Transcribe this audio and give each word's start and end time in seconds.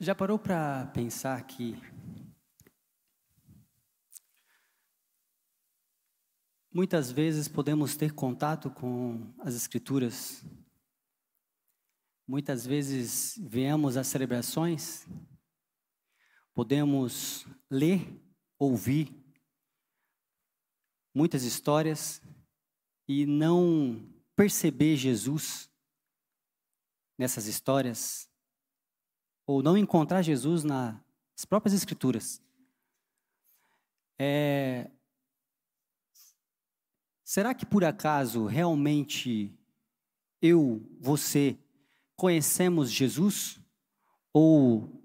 Já 0.00 0.14
parou 0.14 0.38
para 0.38 0.86
pensar 0.94 1.44
que 1.44 1.74
muitas 6.72 7.10
vezes 7.10 7.48
podemos 7.48 7.96
ter 7.96 8.12
contato 8.12 8.70
com 8.70 9.34
as 9.40 9.56
Escrituras? 9.56 10.44
Muitas 12.24 12.64
vezes 12.64 13.36
viemos 13.42 13.96
às 13.96 14.06
celebrações, 14.06 15.04
podemos 16.54 17.44
ler, 17.68 18.22
ouvir 18.56 19.12
muitas 21.12 21.42
histórias 21.42 22.22
e 23.08 23.26
não 23.26 24.08
perceber 24.36 24.94
Jesus 24.94 25.68
nessas 27.18 27.46
histórias 27.48 28.27
ou 29.48 29.62
não 29.62 29.78
encontrar 29.78 30.20
Jesus 30.20 30.62
nas 30.62 30.94
próprias 31.48 31.72
Escrituras. 31.72 32.38
É... 34.18 34.90
Será 37.24 37.54
que 37.54 37.64
por 37.64 37.82
acaso 37.82 38.44
realmente 38.44 39.50
eu, 40.42 40.86
você, 41.00 41.56
conhecemos 42.14 42.90
Jesus? 42.90 43.58
Ou 44.34 45.02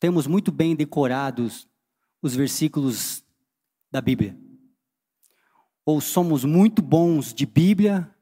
temos 0.00 0.26
muito 0.26 0.50
bem 0.50 0.74
decorados 0.74 1.68
os 2.20 2.34
versículos 2.34 3.24
da 3.88 4.00
Bíblia? 4.00 4.36
Ou 5.84 6.00
somos 6.00 6.44
muito 6.44 6.82
bons 6.82 7.32
de 7.32 7.46
Bíblia, 7.46 8.12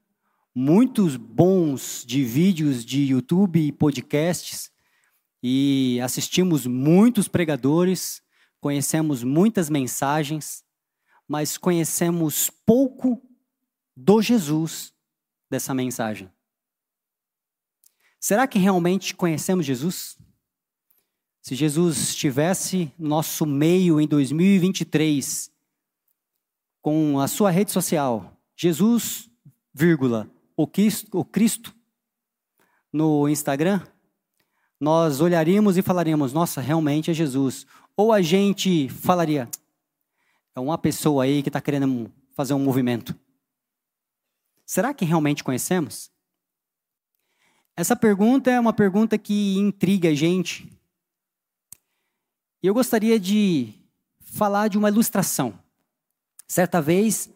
muitos 0.53 1.17
bons 1.17 2.03
de 2.05 2.23
vídeos 2.23 2.85
de 2.85 3.01
YouTube 3.05 3.59
e 3.59 3.71
podcasts, 3.71 4.74
e 5.47 6.01
assistimos 6.01 6.65
muitos 6.65 7.27
pregadores, 7.27 8.19
conhecemos 8.59 9.23
muitas 9.23 9.69
mensagens, 9.69 10.65
mas 11.27 11.55
conhecemos 11.55 12.49
pouco 12.65 13.21
do 13.95 14.23
Jesus 14.23 14.91
dessa 15.47 15.71
mensagem. 15.71 16.31
Será 18.19 18.47
que 18.47 18.57
realmente 18.57 19.13
conhecemos 19.13 19.67
Jesus? 19.67 20.17
Se 21.43 21.53
Jesus 21.53 21.99
estivesse 21.99 22.91
no 22.97 23.09
nosso 23.09 23.45
meio 23.45 24.01
em 24.01 24.07
2023, 24.07 25.51
com 26.81 27.19
a 27.19 27.27
sua 27.27 27.51
rede 27.51 27.71
social, 27.71 28.35
Jesus, 28.55 29.29
vírgula, 29.71 30.27
o 30.57 30.65
Cristo, 30.65 31.07
o 31.15 31.23
Cristo 31.23 31.71
no 32.91 33.29
Instagram, 33.29 33.85
nós 34.79 35.21
olharíamos 35.21 35.77
e 35.77 35.81
falaríamos: 35.81 36.33
nossa, 36.33 36.61
realmente 36.61 37.11
é 37.11 37.13
Jesus. 37.13 37.65
Ou 37.95 38.11
a 38.11 38.21
gente 38.21 38.89
falaria: 38.89 39.49
é 40.55 40.59
uma 40.59 40.77
pessoa 40.77 41.23
aí 41.23 41.41
que 41.41 41.49
está 41.49 41.61
querendo 41.61 42.11
fazer 42.33 42.53
um 42.53 42.59
movimento. 42.59 43.15
Será 44.65 44.93
que 44.93 45.05
realmente 45.05 45.43
conhecemos? 45.43 46.11
Essa 47.77 47.95
pergunta 47.95 48.49
é 48.49 48.59
uma 48.59 48.73
pergunta 48.73 49.17
que 49.17 49.57
intriga 49.57 50.09
a 50.09 50.13
gente. 50.13 50.71
E 52.63 52.67
eu 52.67 52.73
gostaria 52.73 53.19
de 53.19 53.73
falar 54.19 54.69
de 54.69 54.77
uma 54.77 54.89
ilustração. 54.89 55.57
Certa 56.47 56.81
vez, 56.81 57.29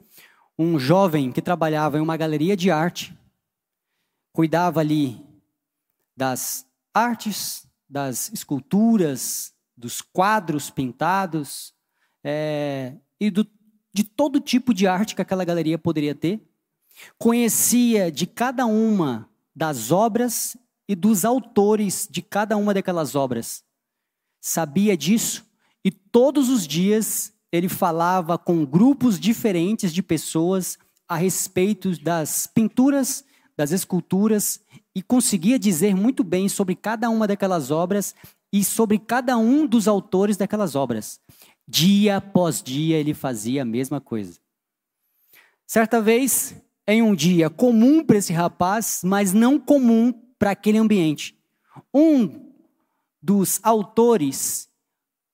um 0.58 0.80
jovem 0.80 1.32
que 1.32 1.42
trabalhava 1.42 1.98
em 1.98 2.02
uma 2.02 2.18
galeria 2.18 2.56
de 2.56 2.72
arte, 2.72 3.18
cuidava 4.32 4.80
ali 4.80 5.22
das 6.16 6.66
artes, 6.94 7.68
das 7.90 8.32
esculturas, 8.32 9.54
dos 9.76 10.02
quadros 10.02 10.70
pintados 10.70 11.74
é, 12.24 12.96
e 13.20 13.32
do, 13.32 13.48
de 13.94 14.04
todo 14.04 14.40
tipo 14.40 14.74
de 14.74 14.86
arte 14.86 15.16
que 15.16 15.22
aquela 15.22 15.44
galeria 15.44 15.78
poderia 15.78 16.14
ter. 16.14 16.42
Conhecia 17.18 18.12
de 18.12 18.28
cada 18.28 18.66
uma 18.66 19.30
das 19.56 19.92
obras 19.92 20.56
e 20.88 20.96
dos 20.96 21.26
autores 21.26 22.08
de 22.10 22.22
cada 22.22 22.58
uma 22.58 22.74
daquelas 22.74 23.16
obras. 23.16 23.64
Sabia 24.42 24.96
disso 24.96 25.46
e 25.84 25.92
todos 25.92 26.50
os 26.50 26.68
dias 26.68 27.34
ele 27.52 27.70
falava 27.70 28.38
com 28.38 28.66
grupos 28.66 29.20
diferentes 29.20 29.94
de 29.94 30.04
pessoas 30.04 30.78
a 31.08 31.16
respeito 31.16 32.00
das 32.02 32.46
pinturas, 32.46 33.24
das 33.60 33.72
esculturas 33.72 34.62
e 34.96 35.04
conseguia 35.04 35.60
dizer 35.60 35.94
muito 35.94 36.24
bem 36.24 36.48
sobre 36.48 36.76
cada 36.76 37.10
uma 37.10 37.28
daquelas 37.28 37.72
obras 37.72 38.16
e 38.54 38.64
sobre 38.64 38.98
cada 38.98 39.38
um 39.38 39.68
dos 39.68 39.86
autores 39.86 40.38
daquelas 40.38 40.76
obras. 40.76 41.20
Dia 41.68 42.16
após 42.16 42.64
dia 42.64 42.96
ele 42.96 43.14
fazia 43.14 43.64
a 43.64 43.66
mesma 43.66 44.00
coisa. 44.00 44.40
Certa 45.68 46.02
vez, 46.02 46.56
em 46.88 47.02
um 47.02 47.14
dia 47.14 47.50
comum 47.50 48.02
para 48.02 48.16
esse 48.16 48.32
rapaz, 48.32 49.02
mas 49.04 49.34
não 49.34 49.60
comum 49.60 50.14
para 50.40 50.52
aquele 50.52 50.78
ambiente, 50.78 51.38
um 51.94 52.54
dos 53.22 53.60
autores 53.62 54.70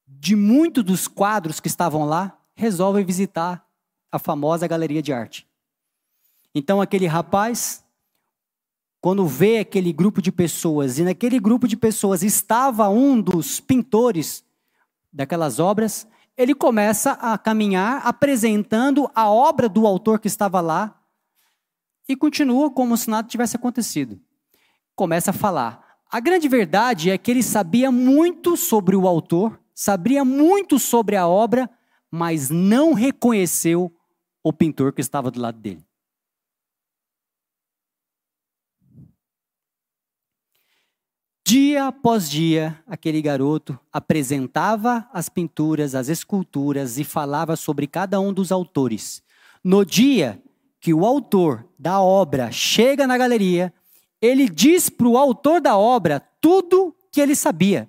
de 0.08 0.36
muitos 0.36 0.84
dos 0.84 1.08
quadros 1.08 1.60
que 1.60 1.68
estavam 1.68 2.06
lá 2.06 2.36
resolve 2.56 3.04
visitar 3.04 3.64
a 4.12 4.18
famosa 4.18 4.68
galeria 4.68 5.04
de 5.04 5.14
arte. 5.14 5.48
Então 6.56 6.82
aquele 6.82 7.06
rapaz 7.06 7.85
quando 9.06 9.28
vê 9.28 9.60
aquele 9.60 9.94
grupo 9.94 10.20
de 10.20 10.32
pessoas, 10.32 10.98
e 10.98 11.04
naquele 11.04 11.40
grupo 11.40 11.68
de 11.68 11.78
pessoas 11.78 12.24
estava 12.24 12.90
um 12.90 13.22
dos 13.22 13.60
pintores 13.60 14.44
daquelas 15.14 15.60
obras, 15.60 16.08
ele 16.36 16.56
começa 16.56 17.12
a 17.12 17.38
caminhar 17.38 18.02
apresentando 18.04 19.08
a 19.14 19.30
obra 19.30 19.70
do 19.70 19.86
autor 19.86 20.20
que 20.20 20.28
estava 20.28 20.60
lá 20.60 21.00
e 22.10 22.16
continua 22.16 22.72
como 22.72 22.98
se 22.98 23.08
nada 23.08 23.28
tivesse 23.28 23.56
acontecido. 23.56 24.20
Começa 24.96 25.30
a 25.30 25.36
falar. 25.36 26.00
A 26.10 26.20
grande 26.20 26.50
verdade 26.50 27.12
é 27.12 27.18
que 27.20 27.30
ele 27.30 27.44
sabia 27.44 27.92
muito 27.92 28.58
sobre 28.58 28.96
o 28.96 29.08
autor, 29.08 29.62
sabia 29.72 30.26
muito 30.26 30.80
sobre 30.80 31.16
a 31.16 31.28
obra, 31.28 31.70
mas 32.10 32.50
não 32.50 32.94
reconheceu 32.94 33.94
o 34.44 34.52
pintor 34.52 34.92
que 34.94 35.02
estava 35.02 35.30
do 35.30 35.40
lado 35.40 35.60
dele. 35.60 35.86
Dia 41.48 41.86
após 41.86 42.28
dia, 42.28 42.76
aquele 42.88 43.22
garoto 43.22 43.80
apresentava 43.94 45.08
as 45.14 45.30
pinturas, 45.30 45.94
as 45.94 46.10
esculturas 46.10 46.98
e 46.98 47.04
falava 47.04 47.56
sobre 47.56 47.86
cada 47.86 48.20
um 48.20 48.34
dos 48.34 48.52
autores. 48.52 49.22
No 49.64 49.86
dia 49.86 50.42
que 50.80 50.92
o 50.92 51.06
autor 51.06 51.64
da 51.78 52.02
obra 52.02 52.52
chega 52.52 53.06
na 53.06 53.16
galeria, 53.16 53.72
ele 54.20 54.50
diz 54.50 54.90
para 54.90 55.08
o 55.08 55.20
autor 55.20 55.62
da 55.62 55.78
obra 55.78 56.20
tudo 56.42 56.96
que 57.12 57.22
ele 57.22 57.36
sabia. 57.36 57.88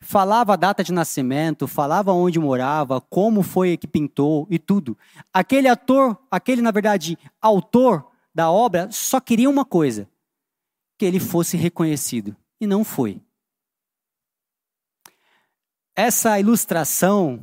Falava 0.00 0.54
a 0.54 0.56
data 0.56 0.82
de 0.82 0.94
nascimento, 0.94 1.68
falava 1.68 2.10
onde 2.10 2.40
morava, 2.40 3.02
como 3.02 3.42
foi 3.42 3.76
que 3.76 3.86
pintou 3.86 4.46
e 4.48 4.58
tudo. 4.58 4.96
Aquele 5.30 5.68
ator, 5.68 6.18
aquele, 6.30 6.62
na 6.62 6.70
verdade, 6.70 7.18
autor 7.38 8.06
da 8.34 8.50
obra, 8.50 8.88
só 8.90 9.20
queria 9.20 9.50
uma 9.50 9.66
coisa: 9.66 10.08
que 11.00 11.06
ele 11.06 11.18
fosse 11.18 11.56
reconhecido. 11.56 12.36
E 12.60 12.66
não 12.66 12.84
foi. 12.84 13.22
Essa 15.96 16.38
ilustração, 16.38 17.42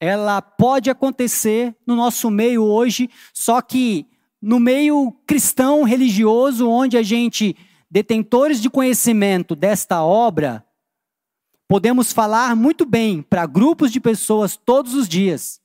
ela 0.00 0.40
pode 0.40 0.88
acontecer 0.88 1.76
no 1.86 1.94
nosso 1.94 2.30
meio 2.30 2.64
hoje, 2.64 3.10
só 3.34 3.60
que 3.60 4.06
no 4.40 4.58
meio 4.58 5.12
cristão 5.26 5.82
religioso, 5.82 6.66
onde 6.66 6.96
a 6.96 7.02
gente, 7.02 7.54
detentores 7.90 8.58
de 8.62 8.70
conhecimento 8.70 9.54
desta 9.54 10.02
obra, 10.02 10.66
podemos 11.68 12.10
falar 12.10 12.56
muito 12.56 12.86
bem 12.86 13.20
para 13.20 13.44
grupos 13.44 13.92
de 13.92 14.00
pessoas 14.00 14.56
todos 14.56 14.94
os 14.94 15.06
dias. 15.06 15.60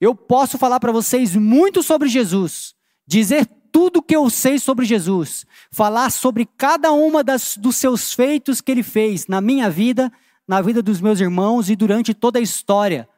Eu 0.00 0.14
posso 0.14 0.56
falar 0.58 0.78
para 0.78 0.92
vocês 0.92 1.34
muito 1.34 1.82
sobre 1.82 2.08
Jesus, 2.08 2.72
dizer 3.04 3.50
tudo 3.72 4.02
que 4.02 4.14
eu 4.14 4.28
sei 4.28 4.58
sobre 4.58 4.84
Jesus, 4.84 5.46
falar 5.70 6.10
sobre 6.10 6.44
cada 6.44 6.92
uma 6.92 7.24
das, 7.24 7.56
dos 7.56 7.76
seus 7.76 8.12
feitos 8.12 8.60
que 8.60 8.70
ele 8.70 8.82
fez 8.82 9.26
na 9.26 9.40
minha 9.40 9.70
vida, 9.70 10.12
na 10.46 10.60
vida 10.60 10.82
dos 10.82 11.00
meus 11.00 11.18
irmãos 11.18 11.70
e 11.70 11.74
durante 11.74 12.12
toda 12.12 12.38
a 12.38 12.42
história. 12.42 13.08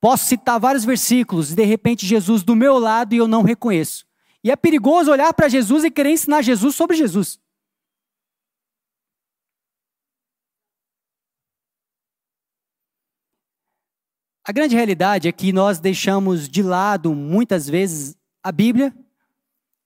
Posso 0.00 0.26
citar 0.26 0.58
vários 0.58 0.84
versículos 0.84 1.52
e 1.52 1.54
de 1.54 1.64
repente 1.64 2.04
Jesus 2.04 2.42
do 2.42 2.56
meu 2.56 2.76
lado 2.78 3.14
e 3.14 3.18
eu 3.18 3.28
não 3.28 3.42
reconheço. 3.42 4.04
E 4.42 4.50
é 4.50 4.56
perigoso 4.56 5.12
olhar 5.12 5.32
para 5.32 5.48
Jesus 5.48 5.84
e 5.84 5.90
querer 5.90 6.10
ensinar 6.10 6.42
Jesus 6.42 6.74
sobre 6.74 6.96
Jesus. 6.96 7.38
A 14.44 14.52
grande 14.52 14.74
realidade 14.74 15.28
é 15.28 15.32
que 15.32 15.52
nós 15.52 15.78
deixamos 15.78 16.48
de 16.48 16.62
lado 16.62 17.14
muitas 17.14 17.68
vezes 17.68 18.16
a 18.42 18.50
Bíblia 18.50 18.94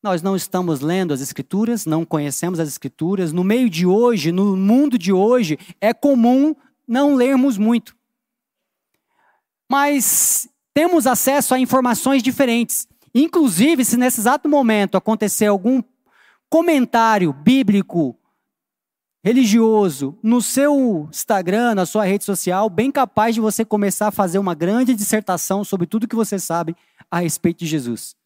nós 0.02 0.20
não 0.20 0.34
estamos 0.34 0.80
lendo 0.80 1.14
as 1.14 1.20
Escrituras, 1.20 1.86
não 1.86 2.04
conhecemos 2.04 2.58
as 2.58 2.68
Escrituras. 2.68 3.32
No 3.32 3.44
meio 3.44 3.70
de 3.70 3.86
hoje, 3.86 4.32
no 4.32 4.56
mundo 4.56 4.98
de 4.98 5.12
hoje, 5.12 5.58
é 5.80 5.94
comum 5.94 6.54
não 6.86 7.14
lermos 7.14 7.56
muito. 7.56 7.94
Mas 9.70 10.48
temos 10.74 11.06
acesso 11.06 11.54
a 11.54 11.58
informações 11.58 12.22
diferentes. 12.22 12.88
Inclusive, 13.14 13.84
se 13.84 13.96
nesse 13.96 14.20
exato 14.20 14.48
momento 14.48 14.96
acontecer 14.96 15.46
algum 15.46 15.82
comentário 16.50 17.32
bíblico, 17.32 18.18
religioso, 19.24 20.18
no 20.22 20.42
seu 20.42 21.08
Instagram, 21.10 21.76
na 21.76 21.86
sua 21.86 22.04
rede 22.04 22.24
social, 22.24 22.68
bem 22.68 22.90
capaz 22.90 23.34
de 23.34 23.40
você 23.40 23.64
começar 23.64 24.08
a 24.08 24.12
fazer 24.12 24.38
uma 24.38 24.54
grande 24.54 24.94
dissertação 24.94 25.62
sobre 25.62 25.86
tudo 25.86 26.08
que 26.08 26.16
você 26.16 26.38
sabe 26.38 26.74
a 27.10 27.20
respeito 27.20 27.60
de 27.60 27.66
Jesus. 27.66 28.16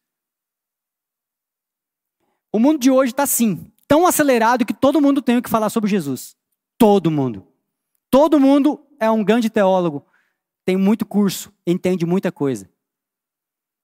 O 2.51 2.59
mundo 2.59 2.79
de 2.79 2.89
hoje 2.89 3.11
está 3.11 3.23
assim, 3.23 3.71
tão 3.87 4.05
acelerado 4.05 4.65
que 4.65 4.73
todo 4.73 5.01
mundo 5.01 5.21
tem 5.21 5.37
o 5.37 5.41
que 5.41 5.49
falar 5.49 5.69
sobre 5.69 5.89
Jesus. 5.89 6.35
Todo 6.77 7.11
mundo. 7.11 7.47
Todo 8.09 8.39
mundo 8.39 8.85
é 8.99 9.09
um 9.11 9.23
grande 9.23 9.49
teólogo, 9.49 10.05
tem 10.65 10.77
muito 10.77 11.05
curso, 11.05 11.53
entende 11.65 12.05
muita 12.05 12.31
coisa. 12.31 12.69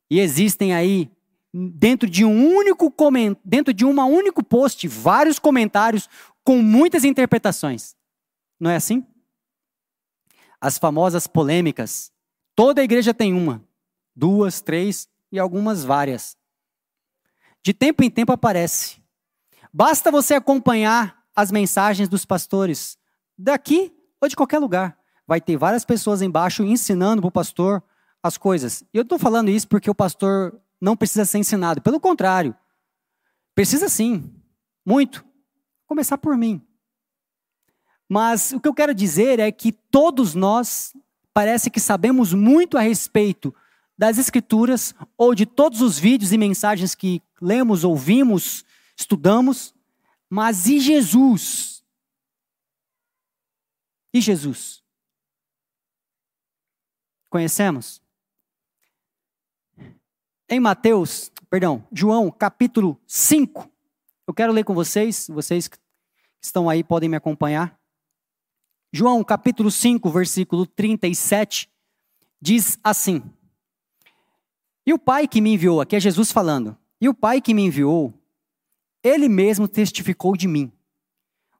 E 0.09 0.19
existem 0.19 0.73
aí 0.73 1.09
dentro 1.53 2.09
de 2.09 2.25
um 2.25 2.47
único 2.55 2.93
dentro 3.43 3.73
de 3.73 3.85
um 3.85 3.99
único 4.01 4.43
post, 4.43 4.87
vários 4.87 5.37
comentários 5.37 6.09
com 6.43 6.57
muitas 6.61 7.03
interpretações. 7.03 7.95
Não 8.59 8.71
é 8.71 8.75
assim? 8.75 9.05
As 10.59 10.77
famosas 10.77 11.27
polêmicas. 11.27 12.11
Toda 12.55 12.83
igreja 12.83 13.13
tem 13.13 13.33
uma, 13.33 13.63
duas, 14.15 14.61
três 14.61 15.07
e 15.31 15.39
algumas 15.39 15.83
várias 15.83 16.37
de 17.63 17.73
tempo 17.73 18.03
em 18.03 18.09
tempo 18.09 18.31
aparece. 18.31 19.01
Basta 19.71 20.11
você 20.11 20.33
acompanhar 20.33 21.23
as 21.35 21.51
mensagens 21.51 22.09
dos 22.09 22.25
pastores, 22.25 22.97
daqui 23.37 23.91
ou 24.21 24.27
de 24.27 24.35
qualquer 24.35 24.59
lugar. 24.59 24.97
Vai 25.25 25.39
ter 25.39 25.57
várias 25.57 25.85
pessoas 25.85 26.21
embaixo 26.21 26.63
ensinando 26.63 27.21
para 27.21 27.29
o 27.29 27.31
pastor 27.31 27.81
as 28.21 28.37
coisas. 28.37 28.83
E 28.93 28.97
eu 28.97 29.03
estou 29.03 29.17
falando 29.17 29.49
isso 29.49 29.67
porque 29.67 29.89
o 29.89 29.95
pastor 29.95 30.59
não 30.79 30.95
precisa 30.95 31.25
ser 31.25 31.39
ensinado. 31.39 31.81
Pelo 31.81 31.99
contrário, 31.99 32.55
precisa 33.55 33.87
sim, 33.87 34.29
muito. 34.85 35.25
Começar 35.87 36.17
por 36.17 36.37
mim. 36.37 36.61
Mas 38.07 38.51
o 38.51 38.59
que 38.59 38.67
eu 38.67 38.73
quero 38.73 38.93
dizer 38.93 39.39
é 39.39 39.51
que 39.51 39.71
todos 39.71 40.35
nós 40.35 40.93
parece 41.33 41.69
que 41.69 41.79
sabemos 41.79 42.33
muito 42.33 42.77
a 42.77 42.81
respeito 42.81 43.53
das 43.97 44.17
Escrituras 44.17 44.93
ou 45.17 45.33
de 45.33 45.45
todos 45.45 45.81
os 45.81 45.97
vídeos 45.97 46.31
e 46.31 46.37
mensagens 46.37 46.93
que 46.93 47.21
lemos, 47.43 47.83
ouvimos, 47.83 48.63
estudamos, 48.95 49.73
mas 50.29 50.67
e 50.67 50.79
Jesus? 50.79 51.83
E 54.13 54.21
Jesus? 54.21 54.83
Conhecemos? 57.29 58.01
Em 60.49 60.59
Mateus, 60.59 61.31
perdão, 61.49 61.85
João, 61.91 62.31
capítulo 62.31 62.99
5, 63.07 63.69
eu 64.27 64.33
quero 64.33 64.53
ler 64.53 64.63
com 64.63 64.73
vocês, 64.73 65.27
vocês 65.27 65.67
que 65.67 65.77
estão 66.41 66.69
aí 66.69 66.83
podem 66.83 67.09
me 67.09 67.17
acompanhar. 67.17 67.79
João, 68.91 69.23
capítulo 69.23 69.69
5, 69.69 70.09
versículo 70.09 70.65
37, 70.65 71.69
diz 72.39 72.77
assim: 72.83 73.21
e 74.85 74.93
o 74.93 74.99
Pai 74.99 75.27
que 75.27 75.39
me 75.39 75.53
enviou, 75.53 75.79
aqui 75.79 75.95
é 75.95 75.99
Jesus 75.99 76.31
falando, 76.31 76.77
e 77.03 77.09
o 77.09 77.13
Pai 77.13 77.41
que 77.41 77.53
me 77.53 77.63
enviou, 77.63 78.13
ele 79.03 79.27
mesmo 79.27 79.67
testificou 79.67 80.37
de 80.37 80.47
mim. 80.47 80.71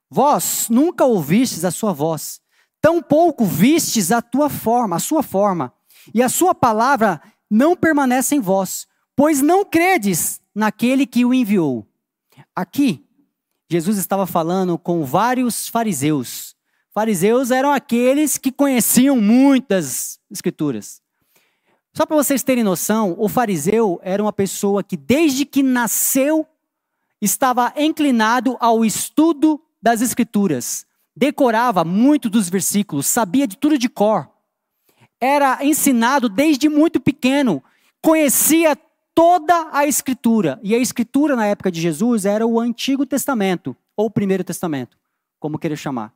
Vós 0.08 0.68
nunca 0.70 1.04
ouvistes 1.04 1.66
a 1.66 1.70
sua 1.70 1.92
voz, 1.92 2.40
tampouco 2.80 3.44
vistes 3.44 4.10
a 4.10 4.22
tua 4.22 4.48
forma, 4.48 4.96
a 4.96 4.98
sua 4.98 5.22
forma, 5.22 5.70
e 6.14 6.22
a 6.22 6.30
sua 6.30 6.54
palavra 6.54 7.20
não 7.50 7.76
permanece 7.76 8.34
em 8.34 8.40
vós, 8.40 8.86
pois 9.14 9.42
não 9.42 9.66
credes 9.66 10.40
naquele 10.54 11.04
que 11.04 11.26
o 11.26 11.34
enviou. 11.34 11.86
Aqui, 12.56 13.06
Jesus 13.70 13.98
estava 13.98 14.26
falando 14.26 14.78
com 14.78 15.04
vários 15.04 15.68
fariseus. 15.68 16.56
Fariseus 16.90 17.50
eram 17.50 17.70
aqueles 17.70 18.38
que 18.38 18.50
conheciam 18.50 19.20
muitas 19.20 20.18
escrituras. 20.30 21.02
Só 21.96 22.04
para 22.04 22.16
vocês 22.16 22.42
terem 22.42 22.64
noção, 22.64 23.14
o 23.16 23.28
fariseu 23.28 24.00
era 24.02 24.20
uma 24.20 24.32
pessoa 24.32 24.82
que, 24.82 24.96
desde 24.96 25.46
que 25.46 25.62
nasceu, 25.62 26.44
estava 27.20 27.72
inclinado 27.76 28.56
ao 28.58 28.84
estudo 28.84 29.62
das 29.80 30.02
Escrituras. 30.02 30.84
Decorava 31.14 31.84
muito 31.84 32.28
dos 32.28 32.50
versículos, 32.50 33.06
sabia 33.06 33.46
de 33.46 33.56
tudo 33.56 33.78
de 33.78 33.88
cor. 33.88 34.28
Era 35.20 35.64
ensinado 35.64 36.28
desde 36.28 36.68
muito 36.68 37.00
pequeno, 37.00 37.62
conhecia 38.02 38.76
toda 39.14 39.68
a 39.72 39.86
Escritura. 39.86 40.58
E 40.64 40.74
a 40.74 40.78
Escritura, 40.78 41.36
na 41.36 41.46
época 41.46 41.70
de 41.70 41.80
Jesus, 41.80 42.24
era 42.24 42.44
o 42.44 42.58
Antigo 42.58 43.06
Testamento, 43.06 43.76
ou 43.96 44.06
o 44.06 44.10
Primeiro 44.10 44.42
Testamento, 44.42 44.98
como 45.38 45.60
querer 45.60 45.76
chamar. 45.76 46.12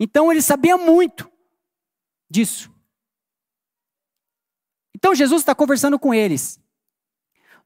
Então 0.00 0.32
ele 0.32 0.40
sabia 0.40 0.78
muito 0.78 1.30
disso. 2.30 2.73
Então 5.04 5.14
Jesus 5.14 5.42
está 5.42 5.54
conversando 5.54 5.98
com 5.98 6.14
eles. 6.14 6.58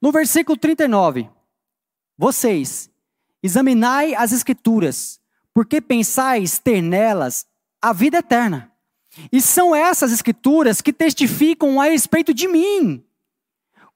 No 0.03 0.11
versículo 0.11 0.59
39, 0.59 1.31
vocês 2.19 2.91
examinai 3.41 4.13
as 4.13 4.33
Escrituras, 4.33 5.21
porque 5.55 5.81
pensais 5.81 6.59
ter 6.59 6.83
nelas 6.83 7.47
a 7.81 7.93
vida 7.93 8.19
eterna. 8.19 8.73
E 9.31 9.41
são 9.41 9.73
essas 9.73 10.11
Escrituras 10.11 10.81
que 10.81 10.93
testificam 10.93 11.81
a 11.81 11.85
respeito 11.85 12.35
de 12.35 12.49
mim. 12.49 13.05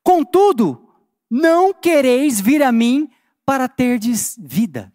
Contudo, 0.05 0.95
não 1.29 1.75
quereis 1.75 2.41
vir 2.41 2.62
a 2.62 2.71
mim 2.71 3.11
para 3.45 3.67
terdes 3.67 4.38
vida. 4.41 4.93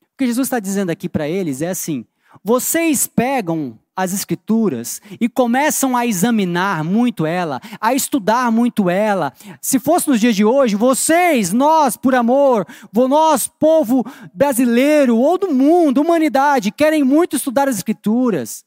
O 0.00 0.16
que 0.16 0.26
Jesus 0.26 0.46
está 0.46 0.58
dizendo 0.58 0.88
aqui 0.88 1.10
para 1.10 1.28
eles 1.28 1.60
é 1.60 1.68
assim: 1.68 2.06
vocês 2.42 3.06
pegam 3.06 3.78
as 3.96 4.12
escrituras 4.12 5.00
e 5.18 5.28
começam 5.28 5.96
a 5.96 6.06
examinar 6.06 6.84
muito 6.84 7.24
ela, 7.24 7.60
a 7.80 7.94
estudar 7.94 8.52
muito 8.52 8.90
ela. 8.90 9.32
Se 9.60 9.78
fosse 9.78 10.08
nos 10.08 10.20
dias 10.20 10.36
de 10.36 10.44
hoje, 10.44 10.76
vocês, 10.76 11.52
nós, 11.52 11.96
por 11.96 12.14
amor, 12.14 12.66
nós, 12.92 13.48
povo 13.48 14.04
brasileiro 14.34 15.16
ou 15.16 15.38
do 15.38 15.52
mundo, 15.52 16.02
humanidade, 16.02 16.70
querem 16.70 17.02
muito 17.02 17.36
estudar 17.36 17.68
as 17.68 17.76
escrituras. 17.76 18.66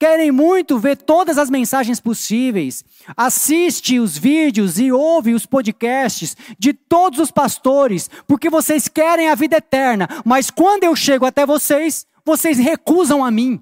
Querem 0.00 0.30
muito 0.30 0.78
ver 0.78 0.96
todas 0.96 1.38
as 1.38 1.50
mensagens 1.50 1.98
possíveis. 1.98 2.84
Assiste 3.16 3.98
os 3.98 4.16
vídeos 4.16 4.78
e 4.78 4.92
ouve 4.92 5.34
os 5.34 5.44
podcasts 5.44 6.36
de 6.56 6.72
todos 6.72 7.18
os 7.18 7.32
pastores, 7.32 8.08
porque 8.24 8.48
vocês 8.48 8.86
querem 8.86 9.28
a 9.28 9.34
vida 9.34 9.56
eterna. 9.56 10.08
Mas 10.24 10.50
quando 10.50 10.84
eu 10.84 10.94
chego 10.94 11.26
até 11.26 11.44
vocês, 11.44 12.06
vocês 12.24 12.58
recusam 12.58 13.24
a 13.24 13.30
mim. 13.30 13.60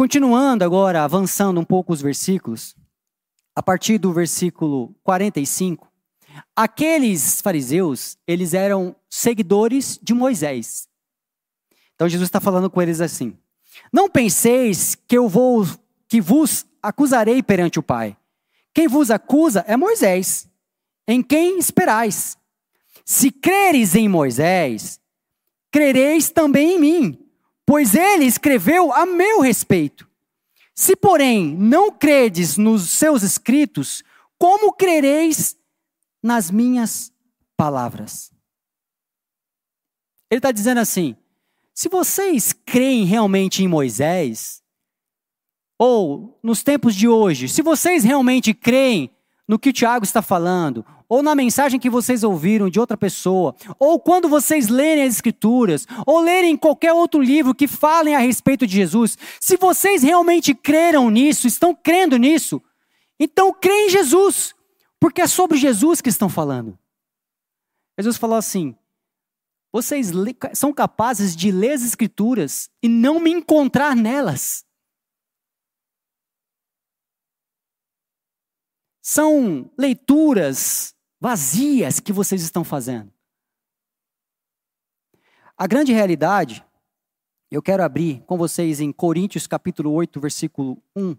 Continuando 0.00 0.64
agora, 0.64 1.04
avançando 1.04 1.60
um 1.60 1.64
pouco 1.64 1.92
os 1.92 2.00
versículos, 2.00 2.74
a 3.54 3.62
partir 3.62 3.98
do 3.98 4.14
versículo 4.14 4.96
45, 5.02 5.92
aqueles 6.56 7.42
fariseus, 7.42 8.16
eles 8.26 8.54
eram 8.54 8.96
seguidores 9.10 10.00
de 10.02 10.14
Moisés. 10.14 10.88
Então 11.94 12.08
Jesus 12.08 12.28
está 12.28 12.40
falando 12.40 12.70
com 12.70 12.80
eles 12.80 12.98
assim: 13.02 13.36
Não 13.92 14.08
penseis 14.08 14.94
que 14.94 15.18
eu 15.18 15.28
vou, 15.28 15.66
que 16.08 16.18
vos 16.18 16.64
acusarei 16.82 17.42
perante 17.42 17.78
o 17.78 17.82
Pai. 17.82 18.16
Quem 18.72 18.88
vos 18.88 19.10
acusa 19.10 19.66
é 19.68 19.76
Moisés, 19.76 20.48
em 21.06 21.22
quem 21.22 21.58
esperais? 21.58 22.38
Se 23.04 23.30
creres 23.30 23.94
em 23.94 24.08
Moisés, 24.08 24.98
crereis 25.70 26.30
também 26.30 26.76
em 26.76 26.78
mim, 26.78 27.19
pois 27.70 27.94
ele 27.94 28.24
escreveu 28.24 28.92
a 28.92 29.06
meu 29.06 29.40
respeito. 29.40 30.10
Se, 30.74 30.96
porém, 30.96 31.54
não 31.54 31.92
credes 31.92 32.56
nos 32.56 32.90
seus 32.90 33.22
escritos, 33.22 34.02
como 34.36 34.72
crereis 34.72 35.56
nas 36.20 36.50
minhas 36.50 37.12
palavras? 37.56 38.32
Ele 40.28 40.40
está 40.40 40.50
dizendo 40.50 40.80
assim: 40.80 41.14
se 41.72 41.88
vocês 41.88 42.52
creem 42.52 43.04
realmente 43.04 43.62
em 43.62 43.68
Moisés, 43.68 44.64
ou 45.78 46.40
nos 46.42 46.64
tempos 46.64 46.92
de 46.92 47.06
hoje, 47.06 47.48
se 47.48 47.62
vocês 47.62 48.02
realmente 48.02 48.52
creem 48.52 49.14
no 49.46 49.60
que 49.60 49.68
o 49.68 49.72
Tiago 49.72 50.04
está 50.04 50.20
falando, 50.20 50.84
ou 51.10 51.24
na 51.24 51.34
mensagem 51.34 51.80
que 51.80 51.90
vocês 51.90 52.22
ouviram 52.22 52.70
de 52.70 52.78
outra 52.78 52.96
pessoa, 52.96 53.56
ou 53.80 53.98
quando 53.98 54.28
vocês 54.28 54.68
lerem 54.68 55.02
as 55.02 55.14
Escrituras, 55.14 55.84
ou 56.06 56.20
lerem 56.20 56.56
qualquer 56.56 56.92
outro 56.92 57.20
livro 57.20 57.52
que 57.52 57.66
falem 57.66 58.14
a 58.14 58.20
respeito 58.20 58.64
de 58.64 58.76
Jesus, 58.76 59.18
se 59.40 59.56
vocês 59.56 60.04
realmente 60.04 60.54
creram 60.54 61.10
nisso, 61.10 61.48
estão 61.48 61.74
crendo 61.74 62.16
nisso, 62.16 62.62
então 63.18 63.52
creem 63.52 63.88
em 63.88 63.90
Jesus, 63.90 64.54
porque 65.00 65.20
é 65.20 65.26
sobre 65.26 65.58
Jesus 65.58 66.00
que 66.00 66.08
estão 66.08 66.28
falando. 66.28 66.78
Jesus 67.98 68.16
falou 68.16 68.36
assim: 68.36 68.76
vocês 69.72 70.12
são 70.54 70.72
capazes 70.72 71.34
de 71.34 71.50
ler 71.50 71.72
as 71.72 71.82
Escrituras 71.82 72.70
e 72.80 72.88
não 72.88 73.18
me 73.18 73.30
encontrar 73.30 73.96
nelas. 73.96 74.64
São 79.02 79.68
leituras 79.76 80.94
vazias 81.20 82.00
que 82.00 82.12
vocês 82.12 82.42
estão 82.42 82.64
fazendo. 82.64 83.12
A 85.56 85.66
grande 85.66 85.92
realidade, 85.92 86.64
eu 87.50 87.62
quero 87.62 87.82
abrir 87.82 88.22
com 88.22 88.38
vocês 88.38 88.80
em 88.80 88.90
Coríntios 88.90 89.46
capítulo 89.46 89.92
8, 89.92 90.18
versículo 90.18 90.82
1. 90.96 91.14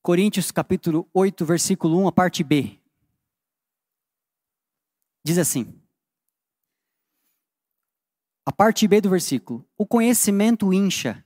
Coríntios 0.00 0.52
capítulo 0.52 1.10
8, 1.12 1.44
versículo 1.44 1.98
1, 2.04 2.06
a 2.06 2.12
parte 2.12 2.44
B. 2.44 2.80
Diz 5.24 5.36
assim: 5.36 5.82
a 8.46 8.52
parte 8.52 8.86
B 8.86 9.00
do 9.00 9.10
versículo: 9.10 9.68
O 9.76 9.84
conhecimento 9.84 10.72
incha, 10.72 11.24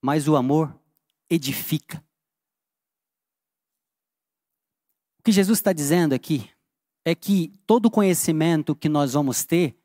mas 0.00 0.26
o 0.26 0.34
amor 0.34 0.74
edifica. 1.28 2.02
O 5.20 5.22
que 5.22 5.30
Jesus 5.30 5.58
está 5.58 5.72
dizendo 5.72 6.14
aqui 6.14 6.50
é 7.04 7.14
que 7.14 7.52
todo 7.66 7.90
conhecimento 7.90 8.74
que 8.74 8.88
nós 8.88 9.12
vamos 9.12 9.44
ter 9.44 9.78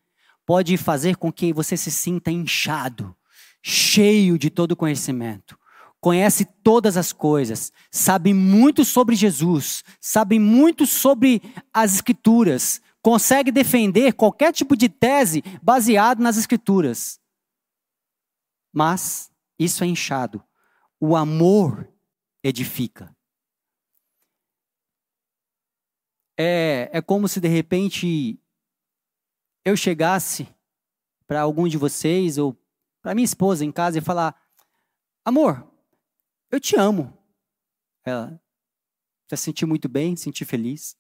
pode 0.46 0.78
fazer 0.78 1.18
com 1.18 1.32
que 1.32 1.52
você 1.52 1.76
se 1.76 1.92
sinta 1.92 2.32
inchado, 2.32 3.16
cheio 3.62 4.38
de 4.38 4.50
todo 4.50 4.76
conhecimento. 4.76 5.60
Conhece 6.00 6.46
todas 6.64 6.98
as 6.98 7.14
coisas, 7.14 7.72
sabe 7.92 8.34
muito 8.34 8.84
sobre 8.84 9.16
Jesus, 9.16 9.84
sabe 10.00 10.40
muito 10.40 10.88
sobre 10.88 11.42
as 11.72 11.94
Escrituras, 11.94 12.82
consegue 13.02 13.52
defender 13.52 14.14
qualquer 14.14 14.54
tipo 14.54 14.76
de 14.76 14.88
tese 14.88 15.42
baseado 15.62 16.22
nas 16.22 16.38
escrituras. 16.38 17.20
Mas 18.72 19.32
isso 19.60 19.84
é 19.84 19.88
inchado. 19.88 20.44
O 21.00 21.16
amor 21.16 21.92
edifica. 22.44 23.16
É, 26.38 26.90
é 26.92 27.02
como 27.02 27.28
se 27.28 27.40
de 27.40 27.48
repente 27.48 28.40
eu 29.64 29.76
chegasse 29.76 30.48
para 31.28 31.42
algum 31.42 31.68
de 31.68 31.78
vocês 31.78 32.38
ou 32.38 32.58
para 33.02 33.14
minha 33.14 33.26
esposa 33.26 33.66
em 33.66 33.72
casa 33.72 33.98
e 33.98 34.02
falar: 34.02 34.40
Amor, 35.26 35.68
eu 36.50 36.60
te 36.60 36.76
amo. 36.76 37.18
Ela 38.04 38.42
se 39.30 39.38
sentir 39.38 39.66
muito 39.66 39.88
bem, 39.88 40.16
sentir 40.16 40.46
feliz. 40.46 40.98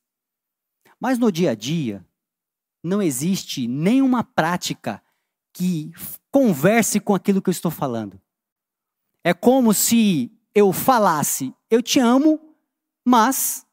Mas 1.01 1.17
no 1.17 1.31
dia 1.31 1.51
a 1.51 1.55
dia, 1.55 2.05
não 2.84 3.01
existe 3.01 3.67
nenhuma 3.67 4.24
prática 4.24 5.03
que 5.51 5.91
converse 6.31 7.00
com 7.00 7.15
aquilo 7.15 7.41
que 7.41 7.50
eu 7.50 7.51
estou 7.51 7.72
falando. 7.72 8.22
É 9.24 9.34
como 9.34 9.74
se 9.74 10.31
eu 10.53 10.72
falasse, 10.72 11.53
eu 11.72 11.81
te 11.81 12.00
amo, 12.00 12.39
mas 13.03 13.65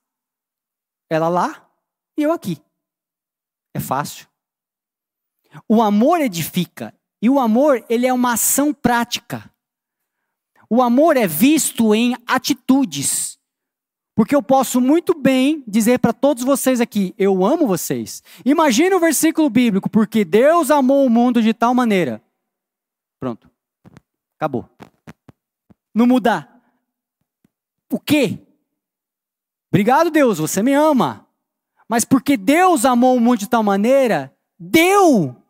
ela 1.10 1.28
lá 1.28 1.70
e 2.16 2.22
eu 2.22 2.32
aqui. 2.32 2.62
É 3.74 3.80
fácil. 3.80 4.26
O 5.68 5.82
amor 5.82 6.20
edifica. 6.20 6.94
E 7.20 7.28
o 7.28 7.38
amor, 7.38 7.84
ele 7.88 8.06
é 8.06 8.12
uma 8.12 8.34
ação 8.34 8.72
prática. 8.72 9.52
O 10.70 10.80
amor 10.82 11.16
é 11.16 11.26
visto 11.26 11.94
em 11.94 12.16
atitudes. 12.26 13.37
Porque 14.18 14.34
eu 14.34 14.42
posso 14.42 14.80
muito 14.80 15.14
bem 15.14 15.62
dizer 15.64 16.00
para 16.00 16.12
todos 16.12 16.42
vocês 16.42 16.80
aqui: 16.80 17.14
eu 17.16 17.44
amo 17.44 17.68
vocês. 17.68 18.20
Imagine 18.44 18.96
o 18.96 18.98
versículo 18.98 19.48
bíblico, 19.48 19.88
porque 19.88 20.24
Deus 20.24 20.72
amou 20.72 21.06
o 21.06 21.08
mundo 21.08 21.40
de 21.40 21.54
tal 21.54 21.72
maneira. 21.72 22.20
Pronto. 23.20 23.48
Acabou. 24.36 24.68
Não 25.94 26.04
mudar. 26.04 26.60
O 27.92 28.00
quê? 28.00 28.40
Obrigado, 29.70 30.10
Deus, 30.10 30.38
você 30.38 30.64
me 30.64 30.74
ama. 30.74 31.24
Mas 31.88 32.04
porque 32.04 32.36
Deus 32.36 32.84
amou 32.84 33.16
o 33.16 33.20
mundo 33.20 33.38
de 33.38 33.48
tal 33.48 33.62
maneira, 33.62 34.36
deu 34.58 35.40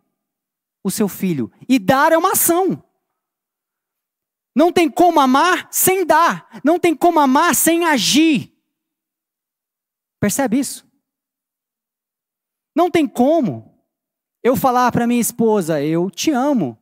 o 0.84 0.90
seu 0.90 1.08
filho. 1.08 1.50
E 1.66 1.78
dar 1.78 2.12
é 2.12 2.18
uma 2.18 2.32
ação. 2.32 2.84
Não 4.54 4.70
tem 4.70 4.90
como 4.90 5.20
amar 5.20 5.68
sem 5.70 6.04
dar. 6.04 6.60
Não 6.62 6.78
tem 6.78 6.94
como 6.94 7.18
amar 7.18 7.54
sem 7.54 7.86
agir. 7.86 8.57
Percebe 10.20 10.58
isso? 10.58 10.86
Não 12.74 12.90
tem 12.90 13.06
como 13.06 13.84
eu 14.42 14.56
falar 14.56 14.90
para 14.92 15.06
minha 15.06 15.20
esposa, 15.20 15.82
eu 15.82 16.10
te 16.10 16.30
amo, 16.30 16.78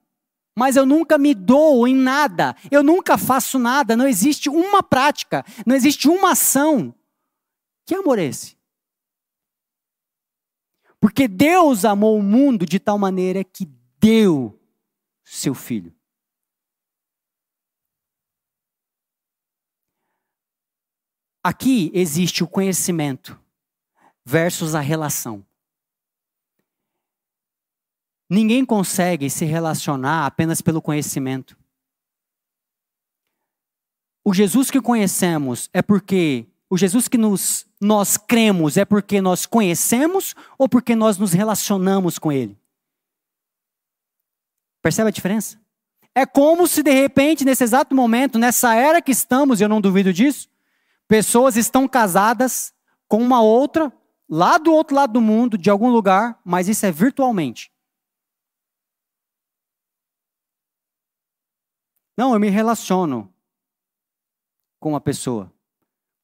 mas 0.57 0.77
eu 0.77 0.87
nunca 0.87 1.19
me 1.19 1.35
dou 1.35 1.89
em 1.89 1.95
nada, 1.95 2.55
eu 2.71 2.83
nunca 2.83 3.17
faço 3.17 3.59
nada, 3.59 3.97
não 3.97 4.07
existe 4.07 4.49
uma 4.49 4.83
prática, 4.83 5.45
não 5.67 5.75
existe 5.75 6.09
uma 6.09 6.33
ação. 6.33 6.95
Que 7.87 7.95
amor 7.95 8.19
é 8.19 8.25
esse? 8.25 8.57
Porque 11.01 11.29
Deus 11.29 11.85
amou 11.85 12.19
o 12.19 12.23
mundo 12.23 12.67
de 12.67 12.79
tal 12.79 12.99
maneira 12.99 13.45
que 13.45 13.67
deu 13.99 14.59
seu 15.25 15.55
filho. 15.55 15.96
Aqui 21.47 21.93
existe 21.95 22.43
o 22.43 22.49
conhecimento 22.49 23.41
versus 24.25 24.75
a 24.75 24.81
relação. 24.81 25.47
Ninguém 28.29 28.65
consegue 28.65 29.31
se 29.31 29.45
relacionar 29.45 30.27
apenas 30.27 30.61
pelo 30.61 30.83
conhecimento. 30.83 31.57
O 34.25 34.35
Jesus 34.35 34.73
que 34.73 34.81
conhecemos 34.81 35.71
é 35.73 35.81
porque 35.83 36.47
o 36.69 36.77
Jesus 36.77 37.07
que 37.07 37.17
nos, 37.17 37.65
nós 37.81 38.17
cremos 38.17 38.77
é 38.77 38.85
porque 38.85 39.21
nós 39.21 39.47
conhecemos 39.47 40.35
ou 40.59 40.69
porque 40.69 40.97
nós 40.97 41.17
nos 41.17 41.33
relacionamos 41.33 42.19
com 42.19 42.33
Ele? 42.33 42.59
Percebe 44.83 45.11
a 45.11 45.13
diferença? 45.13 45.61
É 46.13 46.27
como 46.27 46.67
se 46.67 46.83
de 46.83 46.91
repente, 46.91 47.45
nesse 47.45 47.63
exato 47.63 47.95
momento, 47.95 48.37
nessa 48.37 48.75
era 48.75 49.01
que 49.01 49.13
estamos, 49.13 49.61
e 49.61 49.63
eu 49.63 49.69
não 49.69 49.81
duvido 49.81 50.13
disso, 50.13 50.49
Pessoas 51.09 51.57
estão 51.57 51.87
casadas 51.87 52.75
com 53.09 53.23
uma 53.23 53.41
outra, 53.41 53.93
lá 54.29 54.59
do 54.59 54.73
outro 54.73 54.97
lado 54.97 55.13
do 55.13 55.21
mundo, 55.21 55.57
de 55.57 55.71
algum 55.71 55.89
lugar, 55.89 56.41
mas 56.45 56.69
isso 56.69 56.85
é 56.85 56.91
virtualmente. 56.91 57.73
Não, 62.17 62.33
eu 62.33 62.41
me 62.41 62.49
relaciono 62.49 63.33
com 64.81 64.91
uma 64.91 65.01
pessoa. 65.01 65.53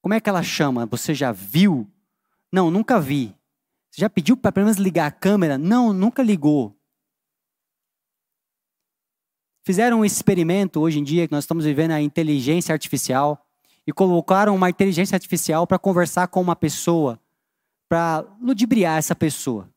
Como 0.01 0.15
é 0.15 0.21
que 0.21 0.29
ela 0.29 0.43
chama? 0.43 0.87
Você 0.87 1.15
já 1.15 1.31
viu? 1.31 1.89
Não, 2.51 2.71
nunca 2.71 2.99
vi. 2.99 3.37
Você 3.91 4.01
já 4.01 4.11
pediu 4.11 4.37
para 4.37 4.51
pelo 4.51 4.67
menos 4.67 4.79
ligar 4.79 5.07
a 5.07 5.13
câmera? 5.13 5.59
Não, 5.59 5.93
nunca 5.93 6.23
ligou. 6.23 6.77
Fizeram 9.65 10.01
um 10.01 10.05
experimento 10.05 10.81
hoje 10.81 10.99
em 10.99 11.05
dia 11.05 11.29
que 11.29 11.33
nós 11.33 11.45
estamos 11.45 11.65
vivendo 11.65 11.93
a 11.93 12.01
inteligência 12.01 12.73
artificial 12.73 13.42
e 13.87 13.93
colocaram 13.93 14.55
uma 14.55 14.71
inteligência 14.71 15.17
artificial 15.17 15.67
para 15.67 15.79
conversar 15.79 16.29
com 16.29 16.41
uma 16.41 16.55
pessoa, 16.55 17.21
para 17.89 18.25
ludibriar 18.41 18.99
essa 18.99 19.15
pessoa. 19.15 19.69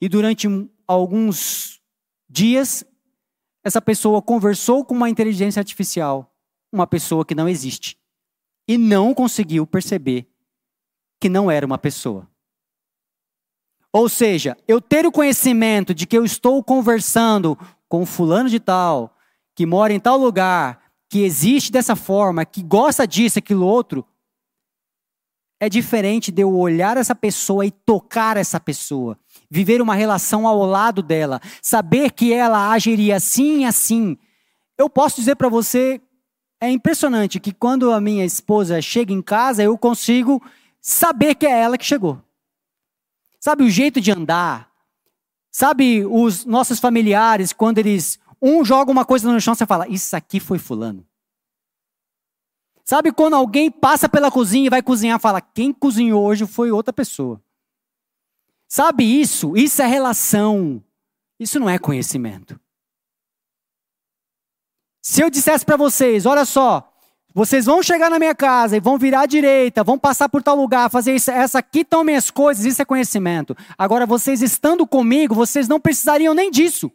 E 0.00 0.08
durante 0.08 0.48
alguns 0.86 1.80
dias, 2.28 2.84
essa 3.64 3.82
pessoa 3.82 4.22
conversou 4.22 4.84
com 4.84 4.94
uma 4.94 5.10
inteligência 5.10 5.60
artificial, 5.60 6.34
uma 6.72 6.86
pessoa 6.86 7.24
que 7.24 7.34
não 7.34 7.48
existe, 7.48 7.98
e 8.66 8.78
não 8.78 9.14
conseguiu 9.14 9.66
perceber 9.66 10.28
que 11.20 11.28
não 11.28 11.50
era 11.50 11.66
uma 11.66 11.78
pessoa. 11.78 12.28
Ou 13.92 14.08
seja, 14.08 14.56
eu 14.66 14.80
ter 14.80 15.06
o 15.06 15.12
conhecimento 15.12 15.94
de 15.94 16.06
que 16.06 16.16
eu 16.16 16.24
estou 16.24 16.62
conversando 16.62 17.58
com 17.88 18.04
fulano 18.04 18.48
de 18.48 18.60
tal, 18.60 19.16
que 19.54 19.64
mora 19.66 19.92
em 19.92 19.98
tal 19.98 20.18
lugar, 20.18 20.87
que 21.08 21.22
existe 21.22 21.72
dessa 21.72 21.96
forma, 21.96 22.44
que 22.44 22.62
gosta 22.62 23.06
disso, 23.06 23.38
aquilo 23.38 23.66
outro, 23.66 24.06
é 25.60 25.68
diferente 25.68 26.30
de 26.30 26.42
eu 26.42 26.54
olhar 26.54 26.96
essa 26.96 27.14
pessoa 27.14 27.66
e 27.66 27.70
tocar 27.70 28.36
essa 28.36 28.60
pessoa, 28.60 29.18
viver 29.50 29.82
uma 29.82 29.94
relação 29.94 30.46
ao 30.46 30.64
lado 30.64 31.02
dela, 31.02 31.40
saber 31.60 32.12
que 32.12 32.32
ela 32.32 32.70
agiria 32.70 33.16
assim 33.16 33.62
e 33.62 33.64
assim. 33.64 34.16
Eu 34.76 34.88
posso 34.88 35.16
dizer 35.16 35.34
para 35.34 35.48
você, 35.48 36.00
é 36.60 36.70
impressionante 36.70 37.40
que 37.40 37.52
quando 37.52 37.92
a 37.92 38.00
minha 38.00 38.24
esposa 38.24 38.80
chega 38.80 39.12
em 39.12 39.22
casa, 39.22 39.62
eu 39.62 39.76
consigo 39.76 40.42
saber 40.80 41.34
que 41.34 41.46
é 41.46 41.60
ela 41.60 41.78
que 41.78 41.84
chegou. 41.84 42.22
Sabe 43.40 43.64
o 43.64 43.70
jeito 43.70 44.00
de 44.00 44.10
andar? 44.10 44.70
Sabe 45.50 46.04
os 46.04 46.44
nossos 46.44 46.78
familiares, 46.78 47.52
quando 47.52 47.78
eles. 47.78 48.18
Um 48.40 48.64
joga 48.64 48.90
uma 48.90 49.04
coisa 49.04 49.30
no 49.30 49.40
chão, 49.40 49.54
você 49.54 49.66
fala, 49.66 49.88
isso 49.88 50.14
aqui 50.14 50.38
foi 50.38 50.58
fulano. 50.58 51.06
Sabe 52.84 53.12
quando 53.12 53.34
alguém 53.34 53.70
passa 53.70 54.08
pela 54.08 54.30
cozinha 54.30 54.66
e 54.66 54.70
vai 54.70 54.82
cozinhar, 54.82 55.20
fala, 55.20 55.40
quem 55.40 55.72
cozinhou 55.72 56.24
hoje 56.24 56.46
foi 56.46 56.70
outra 56.70 56.92
pessoa. 56.92 57.42
Sabe 58.66 59.04
isso? 59.04 59.56
Isso 59.56 59.82
é 59.82 59.86
relação. 59.86 60.82
Isso 61.38 61.60
não 61.60 61.68
é 61.68 61.78
conhecimento. 61.78 62.58
Se 65.02 65.22
eu 65.22 65.30
dissesse 65.30 65.64
para 65.64 65.76
vocês, 65.76 66.26
olha 66.26 66.44
só, 66.44 66.92
vocês 67.34 67.66
vão 67.66 67.82
chegar 67.82 68.10
na 68.10 68.18
minha 68.18 68.34
casa 68.34 68.76
e 68.76 68.80
vão 68.80 68.98
virar 68.98 69.20
à 69.20 69.26
direita, 69.26 69.84
vão 69.84 69.98
passar 69.98 70.28
por 70.28 70.42
tal 70.42 70.56
lugar, 70.56 70.90
fazer 70.90 71.14
isso, 71.14 71.30
essa 71.30 71.60
aqui 71.60 71.80
estão 71.80 72.02
minhas 72.02 72.30
coisas, 72.30 72.64
isso 72.64 72.82
é 72.82 72.84
conhecimento. 72.84 73.56
Agora, 73.76 74.04
vocês 74.06 74.42
estando 74.42 74.86
comigo, 74.86 75.34
vocês 75.34 75.68
não 75.68 75.78
precisariam 75.78 76.34
nem 76.34 76.50
disso. 76.50 76.90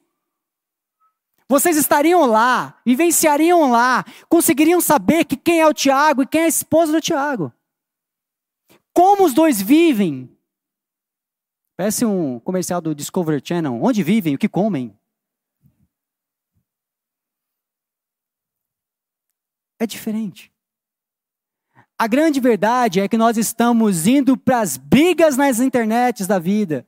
Vocês 1.47 1.77
estariam 1.77 2.25
lá, 2.25 2.79
vivenciariam 2.85 3.69
lá, 3.69 4.03
conseguiriam 4.27 4.81
saber 4.81 5.25
que 5.25 5.35
quem 5.35 5.62
é 5.62 5.67
o 5.67 5.73
Tiago 5.73 6.23
e 6.23 6.27
quem 6.27 6.41
é 6.41 6.45
a 6.45 6.47
esposa 6.47 6.91
do 6.91 7.01
Tiago. 7.01 7.51
Como 8.93 9.25
os 9.25 9.33
dois 9.33 9.62
vivem, 9.62 10.33
Parece 11.75 12.05
um 12.05 12.39
comercial 12.39 12.79
do 12.79 12.93
Discovery 12.93 13.41
Channel. 13.43 13.81
Onde 13.81 14.03
vivem? 14.03 14.35
O 14.35 14.38
que 14.38 14.47
comem? 14.47 14.95
É 19.79 19.88
diferente. 19.88 20.51
A 21.97 22.07
grande 22.07 22.39
verdade 22.39 23.00
é 23.00 23.07
que 23.07 23.17
nós 23.17 23.38
estamos 23.38 24.07
indo 24.07 24.38
para 24.38 24.62
as 24.62 24.77
brigas 24.77 25.35
nas 25.35 25.59
internets 25.59 26.27
da 26.27 26.38
vida, 26.38 26.85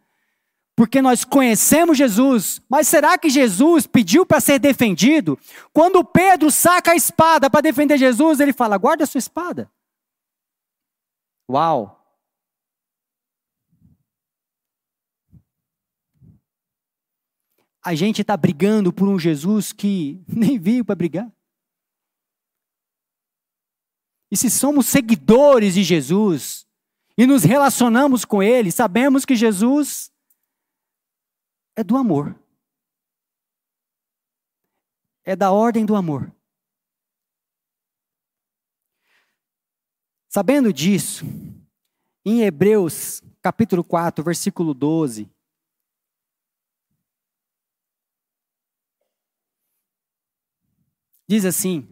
porque 0.76 1.02
nós 1.02 1.24
conhecemos 1.24 1.98
Jesus, 1.98 2.62
mas 2.70 2.88
será 2.88 3.18
que 3.18 3.30
Jesus 3.30 3.88
pediu 3.88 4.26
para 4.26 4.42
ser 4.42 4.60
defendido? 4.60 5.40
Quando 5.72 6.04
Pedro 6.04 6.52
saca 6.52 6.92
a 6.92 6.96
espada 6.96 7.50
para 7.50 7.62
defender 7.62 7.98
Jesus, 7.98 8.40
ele 8.40 8.54
fala: 8.54 8.78
guarda 8.78 9.04
a 9.04 9.08
sua 9.08 9.20
espada. 9.20 9.72
Uau! 11.50 12.06
a 17.86 17.94
gente 17.94 18.22
está 18.22 18.36
brigando 18.36 18.92
por 18.92 19.08
um 19.08 19.20
Jesus 19.20 19.72
que 19.72 20.20
nem 20.28 20.58
veio 20.58 20.84
para 20.84 20.96
brigar. 20.96 21.32
E 24.32 24.36
se 24.36 24.50
somos 24.50 24.88
seguidores 24.88 25.76
de 25.76 25.84
Jesus 25.84 26.66
e 27.16 27.28
nos 27.28 27.44
relacionamos 27.44 28.26
com 28.26 28.42
Ele, 28.42 28.72
sabemos 28.72 29.24
que 29.24 29.36
Jesus 29.36 30.12
é 31.76 31.84
do 31.84 31.98
amor. 31.98 32.40
É 35.24 35.36
da 35.36 35.52
ordem 35.52 35.86
do 35.86 35.96
amor. 35.96 36.34
Sabendo 40.30 40.72
disso, 40.72 41.26
em 42.24 42.42
Hebreus 42.42 43.22
capítulo 43.42 43.84
4, 43.84 44.24
versículo 44.24 44.74
12, 44.74 45.30
Diz 51.28 51.44
assim: 51.44 51.88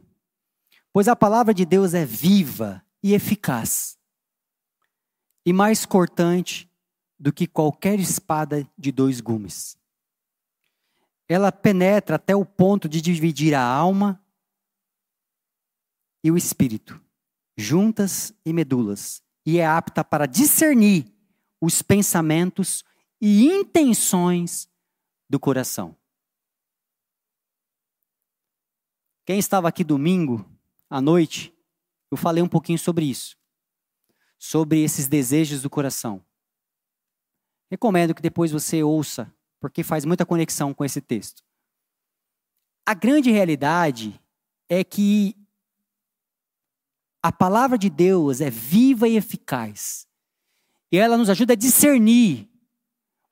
Pois 0.91 1.07
a 1.07 1.15
palavra 1.15 1.53
de 1.53 1.65
Deus 1.65 1.95
é 1.95 2.05
viva 2.05 2.85
e 3.01 3.13
eficaz, 3.13 3.97
e 5.43 5.51
mais 5.51 5.87
cortante 5.87 6.69
do 7.19 7.31
que 7.31 7.47
qualquer 7.47 7.99
espada 7.99 8.67
de 8.77 8.91
dois 8.91 9.21
gumes. 9.21 9.77
Ela 11.27 11.51
penetra 11.51 12.17
até 12.17 12.35
o 12.35 12.45
ponto 12.45 12.89
de 12.89 13.01
dividir 13.01 13.53
a 13.53 13.63
alma 13.63 14.21
e 16.23 16.31
o 16.31 16.37
espírito, 16.37 17.01
juntas 17.57 18.33
e 18.45 18.53
medulas, 18.53 19.21
e 19.45 19.57
é 19.57 19.65
apta 19.65 20.03
para 20.03 20.25
discernir 20.25 21.05
os 21.61 21.81
pensamentos 21.81 22.83
e 23.21 23.45
intenções 23.45 24.67
do 25.29 25.39
coração. 25.39 25.95
Quem 29.25 29.39
estava 29.39 29.69
aqui 29.69 29.83
domingo 29.83 30.45
à 30.89 30.99
noite, 30.99 31.53
eu 32.11 32.17
falei 32.17 32.43
um 32.43 32.49
pouquinho 32.49 32.77
sobre 32.77 33.05
isso. 33.05 33.37
Sobre 34.37 34.83
esses 34.83 35.07
desejos 35.07 35.61
do 35.61 35.69
coração. 35.69 36.23
Recomendo 37.69 38.13
que 38.13 38.21
depois 38.21 38.51
você 38.51 38.83
ouça, 38.83 39.33
porque 39.59 39.83
faz 39.83 40.05
muita 40.05 40.25
conexão 40.25 40.73
com 40.73 40.83
esse 40.83 41.01
texto. 41.01 41.43
A 42.85 42.93
grande 42.93 43.31
realidade 43.31 44.19
é 44.69 44.83
que 44.83 45.35
a 47.21 47.31
palavra 47.31 47.77
de 47.77 47.89
Deus 47.89 48.41
é 48.41 48.49
viva 48.49 49.07
e 49.07 49.15
eficaz. 49.15 50.05
E 50.91 50.97
ela 50.97 51.17
nos 51.17 51.29
ajuda 51.29 51.53
a 51.53 51.55
discernir 51.55 52.49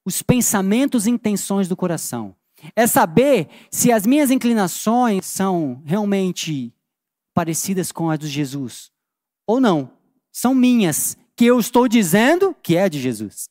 os 0.06 0.22
pensamentos 0.22 1.06
e 1.06 1.12
intenções 1.12 1.68
do 1.68 1.76
coração. 1.76 2.36
É 2.76 2.88
saber 2.88 3.50
se 3.70 3.92
as 3.92 4.06
minhas 4.06 4.32
inclinações 4.32 5.26
são 5.26 5.82
realmente 5.86 6.74
parecidas 7.34 7.92
com 7.92 8.10
as 8.10 8.20
de 8.20 8.28
Jesus 8.28 8.92
ou 9.46 9.60
não. 9.60 9.92
São 10.32 10.56
minhas, 10.56 11.18
que 11.36 11.46
eu 11.46 11.60
estou 11.60 11.88
dizendo 11.88 12.56
que 12.64 12.78
é 12.78 12.88
de 12.88 13.00
Jesus. 13.00 13.50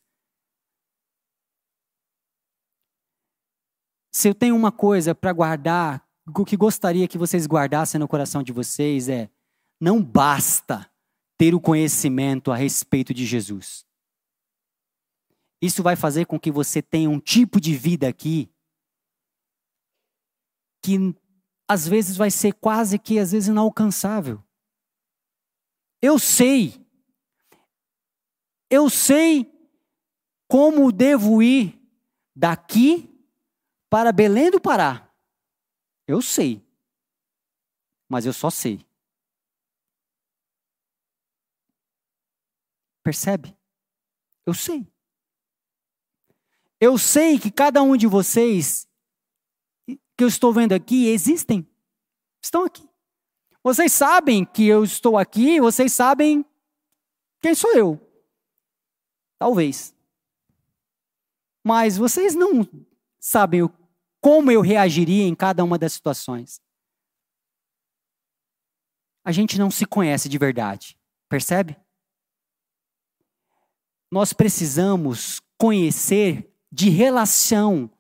Se 4.10 4.28
eu 4.28 4.34
tenho 4.34 4.56
uma 4.56 4.72
coisa 4.72 5.14
para 5.14 5.32
guardar, 5.32 6.04
o 6.26 6.44
que 6.44 6.56
gostaria 6.56 7.08
que 7.08 7.18
vocês 7.18 7.46
guardassem 7.46 7.98
no 7.98 8.08
coração 8.08 8.42
de 8.42 8.52
vocês 8.52 9.08
é: 9.08 9.30
não 9.80 10.02
basta 10.02 10.90
ter 11.38 11.54
o 11.54 11.60
conhecimento 11.60 12.50
a 12.50 12.56
respeito 12.56 13.14
de 13.14 13.24
Jesus. 13.24 13.84
Isso 15.62 15.82
vai 15.82 15.96
fazer 15.96 16.26
com 16.26 16.38
que 16.38 16.50
você 16.50 16.80
tenha 16.80 17.08
um 17.08 17.20
tipo 17.20 17.60
de 17.60 17.74
vida 17.74 18.08
aqui 18.08 18.50
que 20.82 21.14
às 21.68 21.86
vezes 21.86 22.16
vai 22.16 22.30
ser 22.30 22.54
quase 22.54 22.98
que 22.98 23.18
às 23.18 23.32
vezes 23.32 23.48
inalcançável. 23.48 24.42
Eu 26.00 26.18
sei. 26.18 26.80
Eu 28.70 28.88
sei 28.88 29.52
como 30.48 30.90
devo 30.90 31.42
ir 31.42 31.78
daqui 32.34 33.09
para 33.90 34.12
Belém 34.12 34.52
do 34.52 34.60
Pará. 34.60 35.12
Eu 36.06 36.22
sei. 36.22 36.64
Mas 38.08 38.24
eu 38.24 38.32
só 38.32 38.48
sei. 38.48 38.86
Percebe? 43.02 43.56
Eu 44.46 44.54
sei. 44.54 44.86
Eu 46.80 46.96
sei 46.96 47.38
que 47.38 47.50
cada 47.50 47.82
um 47.82 47.96
de 47.96 48.06
vocês 48.06 48.88
que 49.86 50.24
eu 50.24 50.28
estou 50.28 50.52
vendo 50.52 50.72
aqui 50.72 51.08
existem. 51.08 51.66
Estão 52.40 52.64
aqui. 52.64 52.88
Vocês 53.62 53.92
sabem 53.92 54.44
que 54.44 54.66
eu 54.66 54.84
estou 54.84 55.18
aqui, 55.18 55.60
vocês 55.60 55.92
sabem 55.92 56.44
quem 57.40 57.54
sou 57.54 57.72
eu. 57.74 58.00
Talvez. 59.38 59.94
Mas 61.62 61.98
vocês 61.98 62.34
não 62.34 62.66
sabem 63.18 63.62
como 64.20 64.50
eu 64.50 64.60
reagiria 64.60 65.24
em 65.24 65.34
cada 65.34 65.64
uma 65.64 65.78
das 65.78 65.92
situações. 65.92 66.60
A 69.24 69.32
gente 69.32 69.58
não 69.58 69.70
se 69.70 69.86
conhece 69.86 70.28
de 70.28 70.38
verdade, 70.38 70.98
percebe? 71.28 71.76
Nós 74.10 74.32
precisamos 74.32 75.40
conhecer 75.56 76.52
de 76.72 76.88
relação 76.88 77.90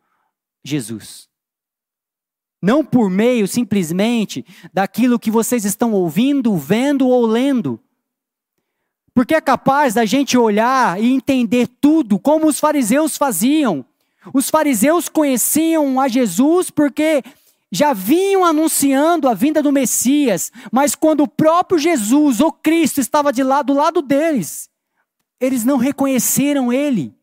Jesus. 0.64 1.28
Não 2.62 2.84
por 2.84 3.08
meio 3.08 3.48
simplesmente 3.48 4.44
daquilo 4.72 5.18
que 5.18 5.30
vocês 5.30 5.64
estão 5.64 5.92
ouvindo, 5.92 6.56
vendo 6.56 7.08
ou 7.08 7.24
lendo. 7.24 7.82
Porque 9.14 9.34
é 9.34 9.40
capaz 9.40 9.94
da 9.94 10.04
gente 10.04 10.36
olhar 10.36 11.02
e 11.02 11.10
entender 11.10 11.66
tudo 11.66 12.18
como 12.18 12.46
os 12.46 12.60
fariseus 12.60 13.16
faziam. 13.16 13.84
Os 14.34 14.50
fariseus 14.50 15.08
conheciam 15.08 15.98
a 16.00 16.08
Jesus 16.08 16.70
porque 16.70 17.22
já 17.72 17.92
vinham 17.92 18.44
anunciando 18.44 19.28
a 19.28 19.34
vinda 19.34 19.62
do 19.62 19.72
Messias, 19.72 20.50
mas 20.72 20.94
quando 20.94 21.22
o 21.22 21.28
próprio 21.28 21.78
Jesus, 21.78 22.40
o 22.40 22.50
Cristo, 22.50 23.00
estava 23.00 23.32
de 23.32 23.42
lado, 23.42 23.66
do 23.66 23.74
lado 23.74 24.02
deles, 24.02 24.68
eles 25.40 25.64
não 25.64 25.76
reconheceram 25.76 26.72
ele. 26.72 27.14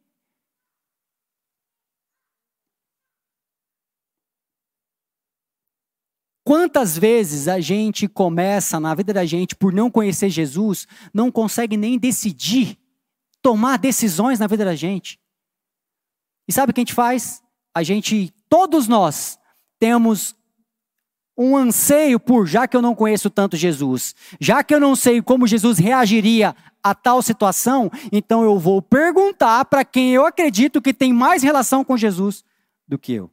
Quantas 6.44 6.98
vezes 6.98 7.50
a 7.50 7.60
gente 7.60 8.08
começa 8.08 8.80
na 8.80 8.96
vida 8.96 9.14
da 9.14 9.26
gente 9.26 9.54
por 9.54 9.74
não 9.74 9.92
conhecer 9.92 10.30
Jesus, 10.30 10.88
não 11.14 11.30
consegue 11.30 11.76
nem 11.76 12.00
decidir, 12.00 12.80
tomar 13.42 13.78
decisões 13.78 14.40
na 14.40 14.48
vida 14.48 14.64
da 14.64 14.74
gente. 14.74 15.20
E 16.48 16.54
sabe 16.54 16.72
o 16.72 16.74
que 16.74 16.80
a 16.80 16.84
gente 16.84 16.94
faz? 16.94 17.44
A 17.76 17.84
gente, 17.84 18.34
todos 18.50 18.88
nós, 18.88 19.38
temos 19.80 20.36
um 21.38 21.56
anseio 21.56 22.20
por, 22.20 22.48
já 22.48 22.68
que 22.68 22.76
eu 22.76 22.82
não 22.82 22.96
conheço 22.96 23.30
tanto 23.30 23.56
Jesus, 23.56 24.16
já 24.40 24.64
que 24.64 24.74
eu 24.74 24.80
não 24.80 24.96
sei 24.96 25.22
como 25.22 25.46
Jesus 25.46 25.78
reagiria 25.78 26.56
a 26.82 26.96
tal 26.96 27.22
situação, 27.22 27.92
então 28.12 28.44
eu 28.44 28.58
vou 28.58 28.82
perguntar 28.82 29.66
para 29.66 29.86
quem 29.86 30.14
eu 30.14 30.26
acredito 30.26 30.82
que 30.82 30.94
tem 30.94 31.14
mais 31.14 31.44
relação 31.44 31.84
com 31.84 31.96
Jesus 31.96 32.44
do 32.88 32.98
que 32.98 33.14
eu. 33.14 33.30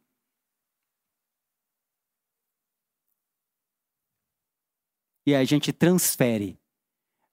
E 5.27 5.35
aí 5.35 5.41
a 5.41 5.45
gente 5.45 5.73
transfere 5.73 6.59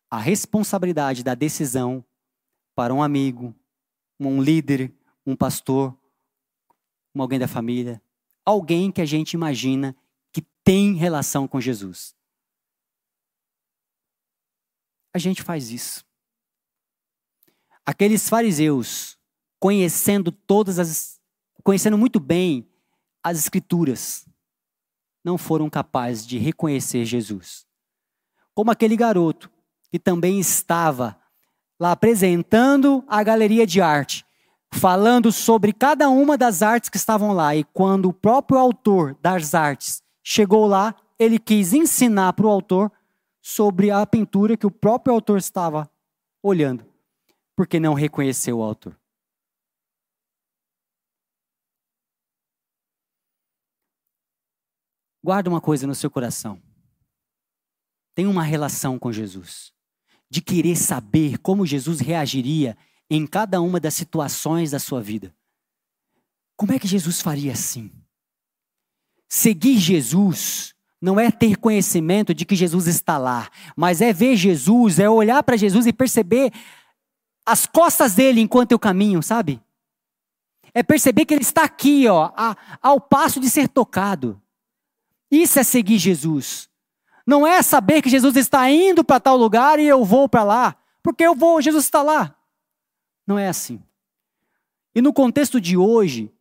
a 0.10 0.18
responsabilidade 0.18 1.24
da 1.24 1.36
decisão 1.36 2.06
para 2.74 2.94
um 2.94 3.04
amigo, 3.04 3.54
um 4.18 4.42
líder, 4.42 4.94
um 5.26 5.36
pastor, 5.36 5.98
alguém 7.16 7.40
da 7.40 7.48
família, 7.48 8.02
alguém 8.46 8.92
que 8.92 9.02
a 9.02 9.06
gente 9.06 9.34
imagina 9.34 9.96
que 10.32 10.42
tem 10.64 10.94
relação 10.94 11.48
com 11.48 11.62
Jesus. 11.62 12.16
A 15.14 15.18
gente 15.18 15.44
faz 15.44 15.72
isso. 15.72 16.06
Aqueles 17.86 18.30
fariseus, 18.30 19.18
conhecendo 19.60 20.32
todas 20.32 20.80
as 20.80 21.20
conhecendo 21.64 21.98
muito 21.98 22.20
bem 22.20 22.68
as 23.24 23.38
escrituras, 23.38 24.26
não 25.24 25.38
foram 25.38 25.70
capazes 25.70 26.26
de 26.26 26.38
reconhecer 26.38 27.06
Jesus. 27.06 27.68
Como 28.54 28.72
aquele 28.72 28.98
garoto 28.98 29.50
que 29.92 30.00
também 30.00 30.40
estava 30.40 31.20
lá 31.80 31.92
apresentando 31.92 33.04
a 33.08 33.24
galeria 33.24 33.66
de 33.68 33.82
arte, 33.82 34.26
falando 34.74 35.32
sobre 35.32 35.74
cada 35.74 36.10
uma 36.10 36.38
das 36.38 36.62
artes 36.62 36.90
que 36.90 36.98
estavam 36.98 37.34
lá. 37.34 37.56
E 37.56 37.64
quando 37.64 38.10
o 38.10 38.14
próprio 38.14 38.60
autor 38.60 39.16
das 39.22 39.54
artes 39.54 40.02
chegou 40.24 40.66
lá, 40.66 40.96
ele 41.20 41.38
quis 41.38 41.74
ensinar 41.74 42.34
para 42.34 42.46
o 42.46 42.50
autor 42.50 42.92
sobre 43.42 43.92
a 43.92 44.06
pintura 44.06 44.56
que 44.56 44.66
o 44.66 44.72
próprio 44.72 45.14
autor 45.14 45.38
estava 45.38 45.90
olhando, 46.42 46.86
porque 47.56 47.80
não 47.80 47.94
reconheceu 47.94 48.60
o 48.60 48.64
autor. 48.64 48.96
Guarda 55.24 55.50
uma 55.50 55.62
coisa 55.62 55.86
no 55.86 55.94
seu 55.94 56.10
coração. 56.10 56.60
Tem 58.16 58.26
uma 58.26 58.44
relação 58.44 58.98
com 58.98 59.12
Jesus. 59.12 59.72
De 60.30 60.42
querer 60.42 60.76
saber 60.76 61.38
como 61.40 61.66
Jesus 61.66 62.00
reagiria 62.00 62.76
em 63.14 63.28
cada 63.28 63.60
uma 63.60 63.78
das 63.78 63.94
situações 63.94 64.72
da 64.72 64.80
sua 64.80 65.02
vida. 65.02 65.36
Como 66.56 66.72
é 66.72 66.80
que 66.80 66.88
Jesus 66.88 67.20
faria 67.20 67.52
assim? 67.52 67.92
Seguir 69.28 69.78
Jesus 69.80 70.74
não 71.02 71.20
é 71.20 71.30
ter 71.30 71.58
conhecimento 71.58 72.34
de 72.34 72.46
que 72.46 72.56
Jesus 72.56 72.88
está 72.88 73.18
lá, 73.18 73.50
mas 73.76 74.00
é 74.00 74.14
ver 74.14 74.38
Jesus, 74.38 74.98
é 74.98 75.10
olhar 75.10 75.44
para 75.44 75.58
Jesus 75.58 75.86
e 75.86 75.92
perceber 75.92 76.54
as 77.46 77.66
costas 77.66 78.16
dele 78.16 78.40
enquanto 78.40 78.72
eu 78.72 78.80
caminho, 78.80 79.22
sabe? 79.22 79.62
É 80.74 80.82
perceber 80.82 81.26
que 81.26 81.34
ele 81.34 81.42
está 81.42 81.64
aqui, 81.64 82.08
ó, 82.08 82.32
a, 82.34 82.56
ao 82.82 83.02
passo 83.02 83.42
de 83.42 83.50
ser 83.50 83.68
tocado. 83.68 84.42
Isso 85.30 85.60
é 85.60 85.64
seguir 85.64 85.98
Jesus. 85.98 86.70
Não 87.28 87.46
é 87.46 87.62
saber 87.62 88.02
que 88.02 88.10
Jesus 88.10 88.38
está 88.38 88.72
indo 88.72 89.04
para 89.04 89.20
tal 89.20 89.36
lugar 89.36 89.80
e 89.80 89.86
eu 89.86 90.06
vou 90.06 90.30
para 90.30 90.44
lá, 90.44 90.76
porque 91.04 91.26
eu 91.26 91.36
vou, 91.36 91.62
Jesus 91.62 91.84
está 91.84 92.02
lá. 92.02 92.38
Não 93.26 93.38
é 93.38 93.48
assim. 93.48 93.82
E 94.94 95.02
no 95.02 95.14
contexto 95.14 95.60
de 95.62 95.78
hoje, 95.78 96.32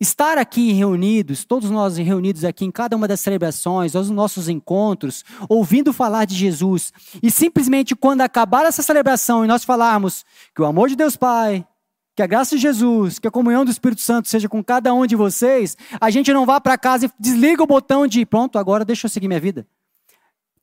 estar 0.00 0.38
aqui 0.38 0.72
reunidos, 0.72 1.44
todos 1.44 1.70
nós 1.70 1.96
reunidos 1.96 2.44
aqui 2.44 2.64
em 2.64 2.70
cada 2.70 2.96
uma 2.96 3.08
das 3.08 3.20
celebrações, 3.20 3.94
os 3.94 4.10
nossos 4.10 4.48
encontros, 4.48 5.24
ouvindo 5.48 5.92
falar 5.92 6.24
de 6.24 6.34
Jesus, 6.34 6.92
e 7.22 7.30
simplesmente 7.30 7.96
quando 7.96 8.20
acabar 8.20 8.66
essa 8.66 8.82
celebração 8.82 9.44
e 9.44 9.48
nós 9.48 9.64
falarmos 9.64 10.24
que 10.54 10.62
o 10.62 10.64
amor 10.64 10.88
de 10.88 10.96
Deus 10.96 11.16
Pai, 11.16 11.66
que 12.14 12.22
a 12.22 12.26
graça 12.26 12.54
de 12.54 12.62
Jesus, 12.62 13.18
que 13.18 13.26
a 13.26 13.30
comunhão 13.30 13.64
do 13.64 13.70
Espírito 13.70 14.00
Santo 14.00 14.28
seja 14.28 14.48
com 14.48 14.62
cada 14.62 14.94
um 14.94 15.06
de 15.06 15.16
vocês, 15.16 15.76
a 16.00 16.10
gente 16.10 16.32
não 16.32 16.46
vá 16.46 16.60
para 16.60 16.78
casa 16.78 17.06
e 17.06 17.10
desliga 17.18 17.62
o 17.62 17.66
botão 17.66 18.06
de 18.06 18.24
pronto, 18.24 18.58
agora 18.58 18.84
deixa 18.84 19.06
eu 19.06 19.10
seguir 19.10 19.26
minha 19.26 19.40
vida. 19.40 19.66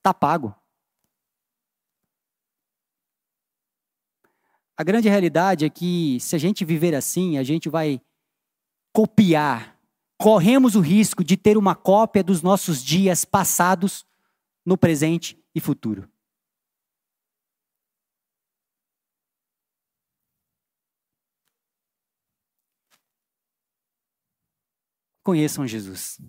Tá 0.01 0.13
pago. 0.13 0.55
A 4.81 4.83
grande 4.83 5.07
realidade 5.07 5.63
é 5.63 5.69
que 5.69 6.19
se 6.19 6.35
a 6.35 6.39
gente 6.39 6.65
viver 6.65 6.95
assim, 6.95 7.37
a 7.37 7.43
gente 7.43 7.69
vai 7.69 8.01
copiar. 8.91 9.79
Corremos 10.17 10.75
o 10.75 10.79
risco 10.79 11.23
de 11.23 11.37
ter 11.37 11.55
uma 11.55 11.75
cópia 11.75 12.23
dos 12.23 12.41
nossos 12.41 12.83
dias 12.83 13.23
passados 13.23 14.03
no 14.65 14.75
presente 14.75 15.39
e 15.53 15.59
futuro. 15.59 16.09
Conheçam 25.23 25.67
Jesus. 25.67 26.19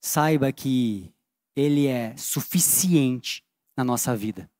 Saiba 0.00 0.50
que 0.52 1.12
Ele 1.54 1.86
é 1.86 2.16
suficiente 2.16 3.44
na 3.76 3.84
nossa 3.84 4.16
vida. 4.16 4.50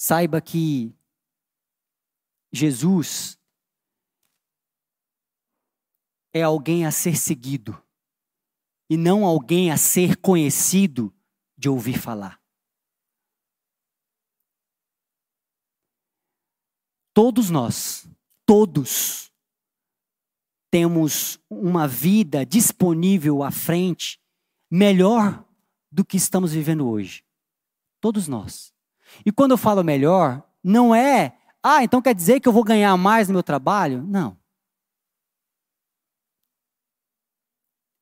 Saiba 0.00 0.40
que 0.40 0.94
Jesus 2.52 3.36
é 6.32 6.40
alguém 6.40 6.86
a 6.86 6.92
ser 6.92 7.16
seguido 7.16 7.76
e 8.88 8.96
não 8.96 9.24
alguém 9.24 9.72
a 9.72 9.76
ser 9.76 10.16
conhecido 10.18 11.12
de 11.56 11.68
ouvir 11.68 11.98
falar. 11.98 12.40
Todos 17.12 17.50
nós, 17.50 18.08
todos, 18.46 19.32
temos 20.70 21.40
uma 21.50 21.88
vida 21.88 22.46
disponível 22.46 23.42
à 23.42 23.50
frente 23.50 24.20
melhor 24.70 25.44
do 25.90 26.04
que 26.04 26.16
estamos 26.16 26.52
vivendo 26.52 26.88
hoje. 26.88 27.24
Todos 28.00 28.28
nós. 28.28 28.77
E 29.24 29.32
quando 29.32 29.52
eu 29.52 29.58
falo 29.58 29.82
melhor, 29.84 30.42
não 30.62 30.94
é, 30.94 31.36
ah, 31.62 31.82
então 31.82 32.00
quer 32.00 32.14
dizer 32.14 32.40
que 32.40 32.48
eu 32.48 32.52
vou 32.52 32.64
ganhar 32.64 32.96
mais 32.96 33.28
no 33.28 33.34
meu 33.34 33.42
trabalho? 33.42 34.02
Não. 34.02 34.36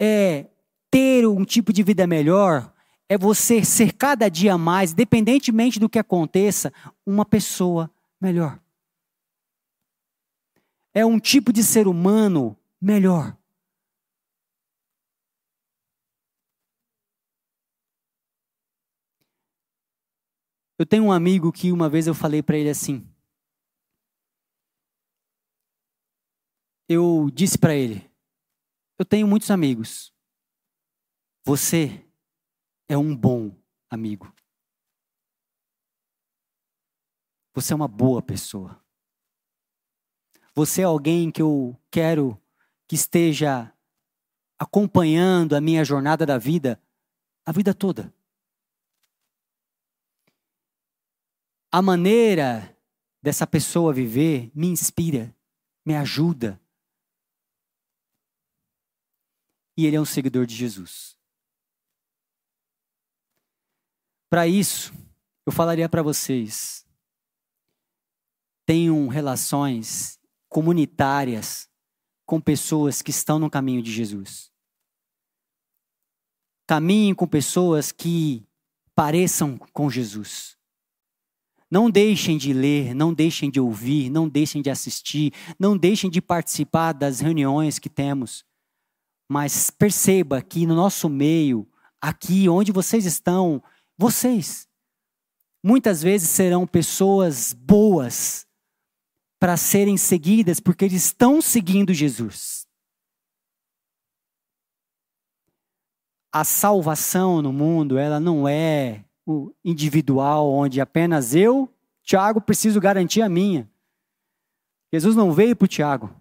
É 0.00 0.46
ter 0.90 1.26
um 1.26 1.44
tipo 1.44 1.72
de 1.72 1.82
vida 1.82 2.06
melhor, 2.06 2.72
é 3.08 3.18
você 3.18 3.64
ser 3.64 3.92
cada 3.92 4.28
dia 4.28 4.56
mais, 4.56 4.92
independentemente 4.92 5.78
do 5.78 5.88
que 5.88 5.98
aconteça, 5.98 6.72
uma 7.04 7.24
pessoa 7.24 7.90
melhor. 8.20 8.58
É 10.94 11.04
um 11.04 11.18
tipo 11.18 11.52
de 11.52 11.62
ser 11.62 11.86
humano 11.86 12.56
melhor. 12.80 13.35
Eu 20.78 20.84
tenho 20.84 21.04
um 21.04 21.12
amigo 21.12 21.52
que 21.52 21.72
uma 21.72 21.88
vez 21.88 22.06
eu 22.06 22.14
falei 22.14 22.42
para 22.42 22.56
ele 22.56 22.68
assim. 22.68 23.08
Eu 26.88 27.30
disse 27.32 27.58
para 27.58 27.74
ele: 27.74 28.10
Eu 28.98 29.04
tenho 29.04 29.26
muitos 29.26 29.50
amigos. 29.50 30.12
Você 31.44 32.04
é 32.88 32.96
um 32.96 33.16
bom 33.16 33.56
amigo. 33.88 34.32
Você 37.54 37.72
é 37.72 37.76
uma 37.76 37.88
boa 37.88 38.20
pessoa. 38.20 38.84
Você 40.54 40.82
é 40.82 40.84
alguém 40.84 41.30
que 41.30 41.40
eu 41.40 41.78
quero 41.90 42.40
que 42.88 42.94
esteja 42.94 43.72
acompanhando 44.58 45.54
a 45.54 45.60
minha 45.60 45.84
jornada 45.84 46.24
da 46.26 46.38
vida 46.38 46.80
a 47.46 47.52
vida 47.52 47.72
toda. 47.72 48.12
A 51.76 51.82
maneira 51.82 52.74
dessa 53.22 53.46
pessoa 53.46 53.92
viver 53.92 54.50
me 54.54 54.66
inspira, 54.66 55.36
me 55.84 55.94
ajuda. 55.94 56.58
E 59.76 59.84
ele 59.84 59.96
é 59.96 60.00
um 60.00 60.06
seguidor 60.06 60.46
de 60.46 60.54
Jesus. 60.54 61.18
Para 64.30 64.48
isso, 64.48 64.90
eu 65.44 65.52
falaria 65.52 65.86
para 65.86 66.02
vocês: 66.02 66.86
tenham 68.64 69.06
relações 69.08 70.18
comunitárias 70.48 71.68
com 72.24 72.40
pessoas 72.40 73.02
que 73.02 73.10
estão 73.10 73.38
no 73.38 73.50
caminho 73.50 73.82
de 73.82 73.92
Jesus. 73.92 74.50
Caminhem 76.66 77.14
com 77.14 77.28
pessoas 77.28 77.92
que 77.92 78.48
pareçam 78.94 79.58
com 79.58 79.90
Jesus. 79.90 80.55
Não 81.70 81.90
deixem 81.90 82.38
de 82.38 82.52
ler, 82.52 82.94
não 82.94 83.12
deixem 83.12 83.50
de 83.50 83.60
ouvir, 83.60 84.08
não 84.08 84.28
deixem 84.28 84.62
de 84.62 84.70
assistir, 84.70 85.32
não 85.58 85.76
deixem 85.76 86.08
de 86.08 86.22
participar 86.22 86.92
das 86.92 87.20
reuniões 87.20 87.78
que 87.78 87.88
temos. 87.88 88.44
Mas 89.28 89.70
perceba 89.70 90.40
que 90.40 90.64
no 90.64 90.76
nosso 90.76 91.08
meio, 91.08 91.68
aqui 92.00 92.48
onde 92.48 92.70
vocês 92.70 93.04
estão, 93.04 93.62
vocês 93.98 94.68
muitas 95.62 96.00
vezes 96.00 96.28
serão 96.28 96.64
pessoas 96.64 97.52
boas 97.52 98.46
para 99.40 99.56
serem 99.56 99.96
seguidas 99.96 100.60
porque 100.60 100.84
eles 100.84 101.06
estão 101.06 101.42
seguindo 101.42 101.92
Jesus. 101.92 102.64
A 106.32 106.44
salvação 106.44 107.42
no 107.42 107.52
mundo, 107.52 107.98
ela 107.98 108.20
não 108.20 108.46
é 108.46 109.05
o 109.26 109.52
individual 109.64 110.48
onde 110.48 110.80
apenas 110.80 111.34
eu, 111.34 111.68
Tiago, 112.02 112.40
preciso 112.40 112.80
garantir 112.80 113.20
a 113.20 113.28
minha. 113.28 113.68
Jesus 114.92 115.16
não 115.16 115.32
veio 115.32 115.56
para 115.56 115.64
o 115.64 115.68
Tiago. 115.68 116.14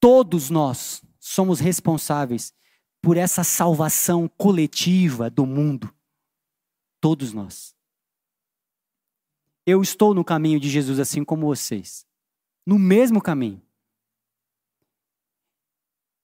Todos 0.00 0.50
nós 0.50 1.02
somos 1.18 1.60
responsáveis 1.60 2.52
por 3.00 3.16
essa 3.16 3.44
salvação 3.44 4.28
coletiva 4.28 5.30
do 5.30 5.46
mundo. 5.46 5.94
Todos 7.00 7.32
nós. 7.32 7.74
Eu 9.64 9.82
estou 9.82 10.14
no 10.14 10.24
caminho 10.24 10.58
de 10.58 10.68
Jesus 10.68 10.98
assim 10.98 11.24
como 11.24 11.46
vocês. 11.46 12.06
No 12.66 12.78
mesmo 12.78 13.22
caminho. 13.22 13.62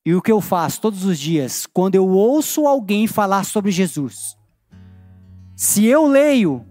E 0.07 0.14
o 0.14 0.21
que 0.21 0.31
eu 0.31 0.40
faço 0.40 0.83
todos 0.83 1.05
os 1.05 1.19
dias, 1.19 1.67
quando 1.67 1.95
eu 1.95 2.07
ouço 2.07 2.67
alguém 2.67 3.07
falar 3.07 3.45
sobre 3.45 3.71
Jesus, 3.71 4.37
se 5.57 5.87
eu 5.87 6.07
leio, 6.07 6.64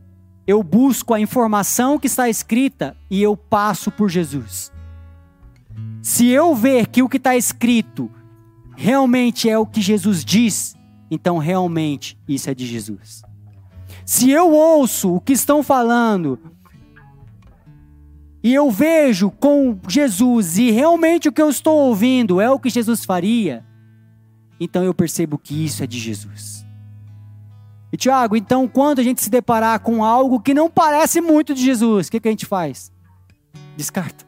eu 0.45 0.61
busco 0.61 1.13
a 1.13 1.19
informação 1.19 1.97
que 1.97 2.05
está 2.05 2.29
escrita 2.29 2.95
e 3.09 3.23
eu 3.23 3.35
passo 3.35 3.89
por 3.89 4.07
Jesus. 4.09 4.71
Se 6.01 6.27
eu 6.27 6.53
ver 6.53 6.87
que 6.87 7.01
o 7.01 7.09
que 7.09 7.17
está 7.17 7.35
escrito 7.35 8.11
realmente 8.75 9.49
é 9.49 9.57
o 9.57 9.65
que 9.65 9.81
Jesus 9.81 10.23
diz, 10.23 10.75
então 11.09 11.37
realmente 11.37 12.17
isso 12.27 12.49
é 12.49 12.53
de 12.53 12.67
Jesus. 12.67 13.23
Se 14.05 14.29
eu 14.29 14.51
ouço 14.51 15.15
o 15.15 15.21
que 15.21 15.33
estão 15.33 15.63
falando 15.63 16.37
e 18.43 18.53
eu 18.53 18.69
vejo 18.69 19.31
com 19.31 19.79
Jesus 19.87 20.57
e 20.57 20.69
realmente 20.69 21.29
o 21.29 21.31
que 21.31 21.41
eu 21.41 21.49
estou 21.49 21.87
ouvindo 21.87 22.41
é 22.41 22.51
o 22.51 22.59
que 22.59 22.69
Jesus 22.69 23.05
faria, 23.05 23.65
então 24.59 24.83
eu 24.83 24.93
percebo 24.93 25.37
que 25.37 25.63
isso 25.63 25.81
é 25.81 25.87
de 25.87 25.97
Jesus. 25.97 26.65
E 27.91 27.95
Tiago, 27.95 28.35
então 28.35 28.67
quando 28.67 28.99
a 28.99 29.03
gente 29.03 29.21
se 29.21 29.29
deparar 29.29 29.79
com 29.79 30.03
algo 30.03 30.41
que 30.41 30.53
não 30.53 30.69
parece 30.69 31.21
muito 31.21 31.53
de 31.53 31.63
Jesus, 31.63 32.07
o 32.07 32.11
que, 32.11 32.19
que 32.19 32.27
a 32.27 32.31
gente 32.31 32.45
faz? 32.45 32.91
Descarta. 33.77 34.25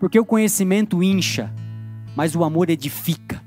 Porque 0.00 0.18
o 0.18 0.24
conhecimento 0.24 1.02
incha, 1.02 1.52
mas 2.16 2.34
o 2.34 2.42
amor 2.42 2.70
edifica. 2.70 3.42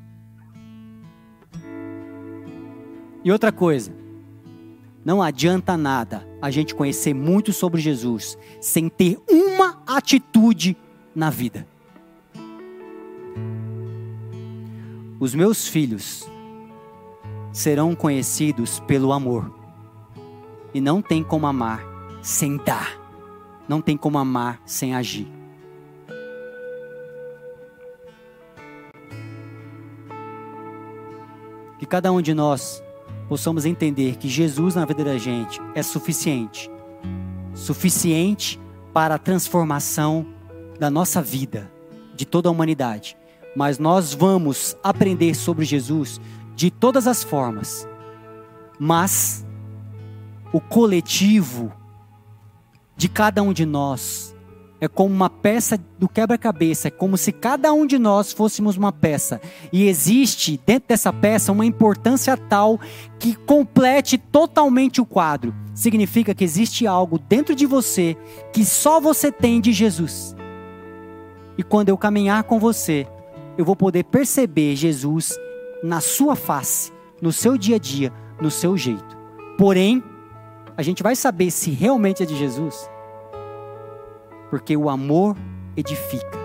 E 3.24 3.32
outra 3.32 3.52
coisa, 3.52 3.91
não 5.04 5.22
adianta 5.22 5.76
nada 5.76 6.28
a 6.42 6.52
gente 6.52 6.76
conhecer 6.76 7.14
muito 7.14 7.52
sobre 7.52 7.82
Jesus 7.82 8.38
sem 8.60 8.88
ter 8.88 9.20
uma 9.30 9.82
atitude 9.88 10.78
na 11.16 11.30
vida. 11.30 11.68
Os 15.20 15.36
meus 15.36 15.68
filhos 15.68 16.28
serão 17.52 17.96
conhecidos 17.96 18.80
pelo 18.82 19.12
amor. 19.12 19.54
E 20.74 20.80
não 20.80 21.02
tem 21.02 21.24
como 21.24 21.46
amar 21.46 21.84
sem 22.22 22.58
dar. 22.58 23.00
Não 23.68 23.82
tem 23.82 23.98
como 23.98 24.18
amar 24.18 24.62
sem 24.66 24.96
agir. 24.96 25.28
Que 31.78 31.86
cada 31.86 32.12
um 32.12 32.22
de 32.22 32.34
nós 32.34 32.82
possamos 33.32 33.65
entender 33.65 34.17
que 34.17 34.28
Jesus 34.28 34.76
na 34.76 34.84
vida 34.84 35.06
da 35.06 35.17
gente 35.17 35.58
é 35.74 35.82
suficiente 35.82 36.70
suficiente 37.54 38.60
para 38.94 39.15
a 39.15 39.17
transformação 39.17 40.26
da 40.78 40.89
nossa 40.89 41.22
vida, 41.22 41.72
de 42.13 42.26
toda 42.26 42.50
a 42.50 42.52
humanidade. 42.52 43.15
Mas 43.56 43.80
nós 43.80 44.13
vamos 44.13 44.76
aprender 44.84 45.34
sobre 45.34 45.63
Jesus 45.63 46.20
de 46.58 46.70
todas 46.70 47.08
as 47.08 47.24
formas. 47.24 47.88
Mas 48.78 49.46
o 50.52 50.60
coletivo 50.60 51.72
de 52.98 53.08
cada 53.08 53.41
um 53.41 53.54
de 53.54 53.65
nós 53.65 54.31
é 54.82 54.88
como 54.88 55.13
uma 55.13 55.30
peça 55.30 55.80
do 56.00 56.10
quebra-cabeça, 56.10 56.88
é 56.88 56.91
como 56.91 57.15
se 57.15 57.32
cada 57.32 57.72
um 57.72 57.86
de 57.86 58.00
nós 58.00 58.34
fôssemos 58.34 58.76
uma 58.76 58.91
peça. 58.91 59.39
E 59.72 59.88
existe 59.88 60.60
dentro 60.65 60.89
dessa 60.89 61.13
peça 61.13 61.52
uma 61.52 61.63
importância 61.63 62.36
tal 62.36 62.80
que 63.20 63.36
complete 63.36 64.17
totalmente 64.17 65.00
o 65.00 65.06
quadro. 65.06 65.54
Significa 65.76 66.34
que 66.34 66.44
existe 66.44 66.88
algo 66.88 67.20
dentro 67.20 67.54
de 67.54 67.67
você 67.67 68.17
que 68.52 68.65
só 68.65 69.00
você 69.00 69.32
tem 69.32 69.62
de 69.62 69.72
Jesus. 69.72 70.36
E 71.56 71.62
quando 71.62 71.89
eu 71.89 71.98
caminhar 71.98 72.44
com 72.46 72.60
você, 72.60 73.06
eu 73.60 73.63
vou 73.63 73.76
poder 73.76 74.06
perceber 74.06 74.76
Jesus 74.76 75.38
na 75.84 76.02
sua 76.02 76.36
face, 76.36 76.91
no 77.22 77.32
seu 77.32 77.56
dia 77.56 77.76
a 77.76 77.80
dia, 77.80 78.12
no 78.41 78.50
seu 78.50 78.76
jeito. 78.76 79.15
Porém, 79.60 80.04
a 80.76 80.82
gente 80.82 81.04
vai 81.04 81.15
saber 81.15 81.52
se 81.52 81.70
realmente 81.70 82.24
é 82.24 82.26
de 82.26 82.36
Jesus 82.36 82.89
porque 84.52 84.76
o 84.76 84.90
amor 84.90 85.38
edifica. 85.78 86.38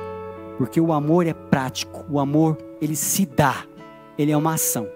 Porque 0.57 0.81
o 0.81 0.93
amor 0.93 1.27
é 1.27 1.35
prático, 1.35 2.07
o 2.09 2.21
amor 2.21 2.57
ele 2.81 2.95
se 2.95 3.27
dá. 3.27 3.65
Ele 4.17 4.31
é 4.33 4.37
uma 4.37 4.55
ação, 4.55 4.89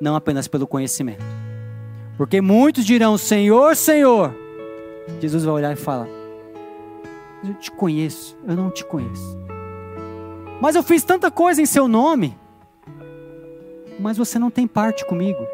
não 0.00 0.14
apenas 0.14 0.48
pelo 0.48 0.66
conhecimento. 0.66 1.22
Porque 2.16 2.40
muitos 2.40 2.86
dirão: 2.86 3.18
Senhor, 3.18 3.76
Senhor. 3.76 4.32
Jesus 5.20 5.44
vai 5.44 5.54
olhar 5.54 5.72
e 5.72 5.76
falar: 5.76 6.08
Eu 7.44 7.52
te 7.54 7.70
conheço, 7.70 8.34
eu 8.46 8.56
não 8.56 8.70
te 8.70 8.84
conheço. 8.84 9.36
Mas 10.60 10.74
eu 10.74 10.82
fiz 10.82 11.02
tanta 11.02 11.30
coisa 11.30 11.60
em 11.60 11.66
seu 11.66 11.86
nome. 11.86 12.38
Mas 13.98 14.16
você 14.16 14.38
não 14.38 14.50
tem 14.50 14.66
parte 14.66 15.04
comigo. 15.04 15.46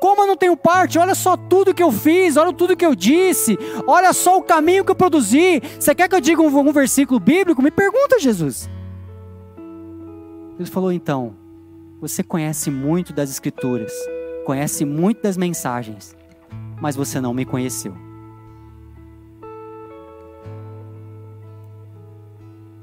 Como 0.00 0.22
eu 0.22 0.26
não 0.26 0.36
tenho 0.36 0.56
parte? 0.56 0.98
Olha 0.98 1.14
só 1.14 1.36
tudo 1.36 1.74
que 1.74 1.82
eu 1.82 1.90
fiz, 1.90 2.36
olha 2.36 2.52
tudo 2.52 2.76
que 2.76 2.84
eu 2.84 2.94
disse, 2.94 3.58
olha 3.86 4.12
só 4.12 4.36
o 4.36 4.42
caminho 4.42 4.84
que 4.84 4.90
eu 4.90 4.94
produzi. 4.94 5.62
Você 5.78 5.94
quer 5.94 6.08
que 6.08 6.14
eu 6.14 6.20
diga 6.20 6.42
um, 6.42 6.58
um 6.58 6.72
versículo 6.72 7.18
bíblico? 7.18 7.62
Me 7.62 7.70
pergunta, 7.70 8.18
Jesus. 8.18 8.68
Deus 10.56 10.68
falou 10.68 10.92
então: 10.92 11.34
Você 12.00 12.22
conhece 12.22 12.70
muito 12.70 13.12
das 13.12 13.30
Escrituras, 13.30 13.92
conhece 14.44 14.84
muito 14.84 15.22
das 15.22 15.36
mensagens, 15.36 16.16
mas 16.80 16.96
você 16.96 17.20
não 17.20 17.34
me 17.34 17.44
conheceu. 17.44 17.94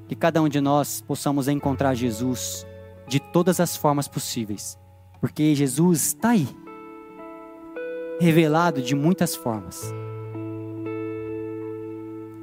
Que 0.08 0.16
cada 0.16 0.42
um 0.42 0.50
de 0.50 0.60
nós 0.60 1.02
possamos 1.02 1.48
encontrar 1.48 1.94
Jesus 1.94 2.66
de 3.08 3.20
todas 3.20 3.60
as 3.60 3.78
formas 3.78 4.08
possíveis, 4.08 4.78
porque 5.22 5.56
Jesus 5.56 6.08
está 6.08 6.30
aí 6.30 6.48
revelado 8.22 8.84
de 8.84 8.94
muitas 8.94 9.36
formas. 9.36 9.92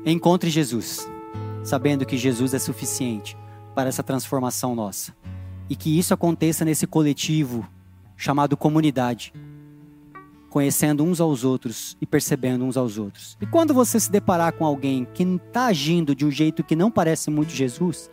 Encontre 0.05 0.51
Jesus, 0.51 1.09
sabendo 1.63 2.05
que 2.05 2.17
Jesus 2.17 2.53
é 2.53 2.59
suficiente 2.59 3.39
para 3.77 3.89
essa 3.89 4.03
transformação 4.03 4.75
nossa. 4.75 5.15
E 5.71 5.77
que 5.77 5.97
isso 5.97 6.13
aconteça 6.13 6.65
nesse 6.65 6.85
coletivo 6.85 7.65
chamado 8.17 8.57
comunidade, 8.57 9.33
conhecendo 10.51 11.05
uns 11.05 11.21
aos 11.21 11.45
outros 11.45 11.97
e 12.01 12.07
percebendo 12.07 12.65
uns 12.65 12.77
aos 12.77 12.99
outros. 12.99 13.39
E 13.41 13.47
quando 13.47 13.73
você 13.73 14.01
se 14.01 14.11
deparar 14.11 14.55
com 14.55 14.67
alguém 14.67 15.07
que 15.15 15.23
está 15.23 15.67
agindo 15.67 16.13
de 16.13 16.27
um 16.27 16.31
jeito 16.31 16.65
que 16.65 16.75
não 16.75 16.91
parece 16.91 17.31
muito 17.31 17.51
Jesus, 17.51 18.11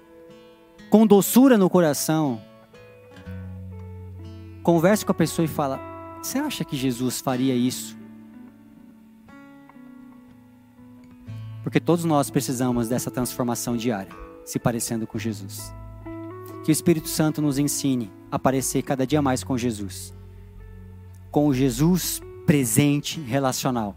com 0.91 1.07
doçura 1.07 1.57
no 1.57 1.67
coração, 1.67 2.39
converse 4.61 5.03
com 5.03 5.13
a 5.13 5.15
pessoa 5.15 5.45
e 5.45 5.47
fala: 5.47 5.94
você 6.25 6.39
acha 6.39 6.65
que 6.65 6.75
Jesus 6.75 7.21
faria 7.21 7.53
isso? 7.53 7.95
Porque 11.61 11.79
todos 11.79 12.03
nós 12.03 12.31
precisamos 12.31 12.89
dessa 12.89 13.11
transformação 13.11 13.77
diária, 13.77 14.11
se 14.43 14.57
parecendo 14.57 15.05
com 15.05 15.19
Jesus. 15.19 15.71
Que 16.63 16.71
o 16.71 16.73
Espírito 16.73 17.09
Santo 17.09 17.43
nos 17.43 17.59
ensine 17.59 18.11
a 18.31 18.39
parecer 18.39 18.81
cada 18.81 19.05
dia 19.05 19.21
mais 19.21 19.43
com 19.43 19.55
Jesus. 19.55 20.15
Com 21.29 21.47
o 21.47 21.53
Jesus 21.53 22.19
presente 22.47 23.21
relacional, 23.21 23.95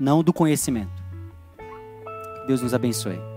não 0.00 0.22
do 0.22 0.32
conhecimento. 0.32 1.04
Deus 2.46 2.62
nos 2.62 2.72
abençoe. 2.72 3.35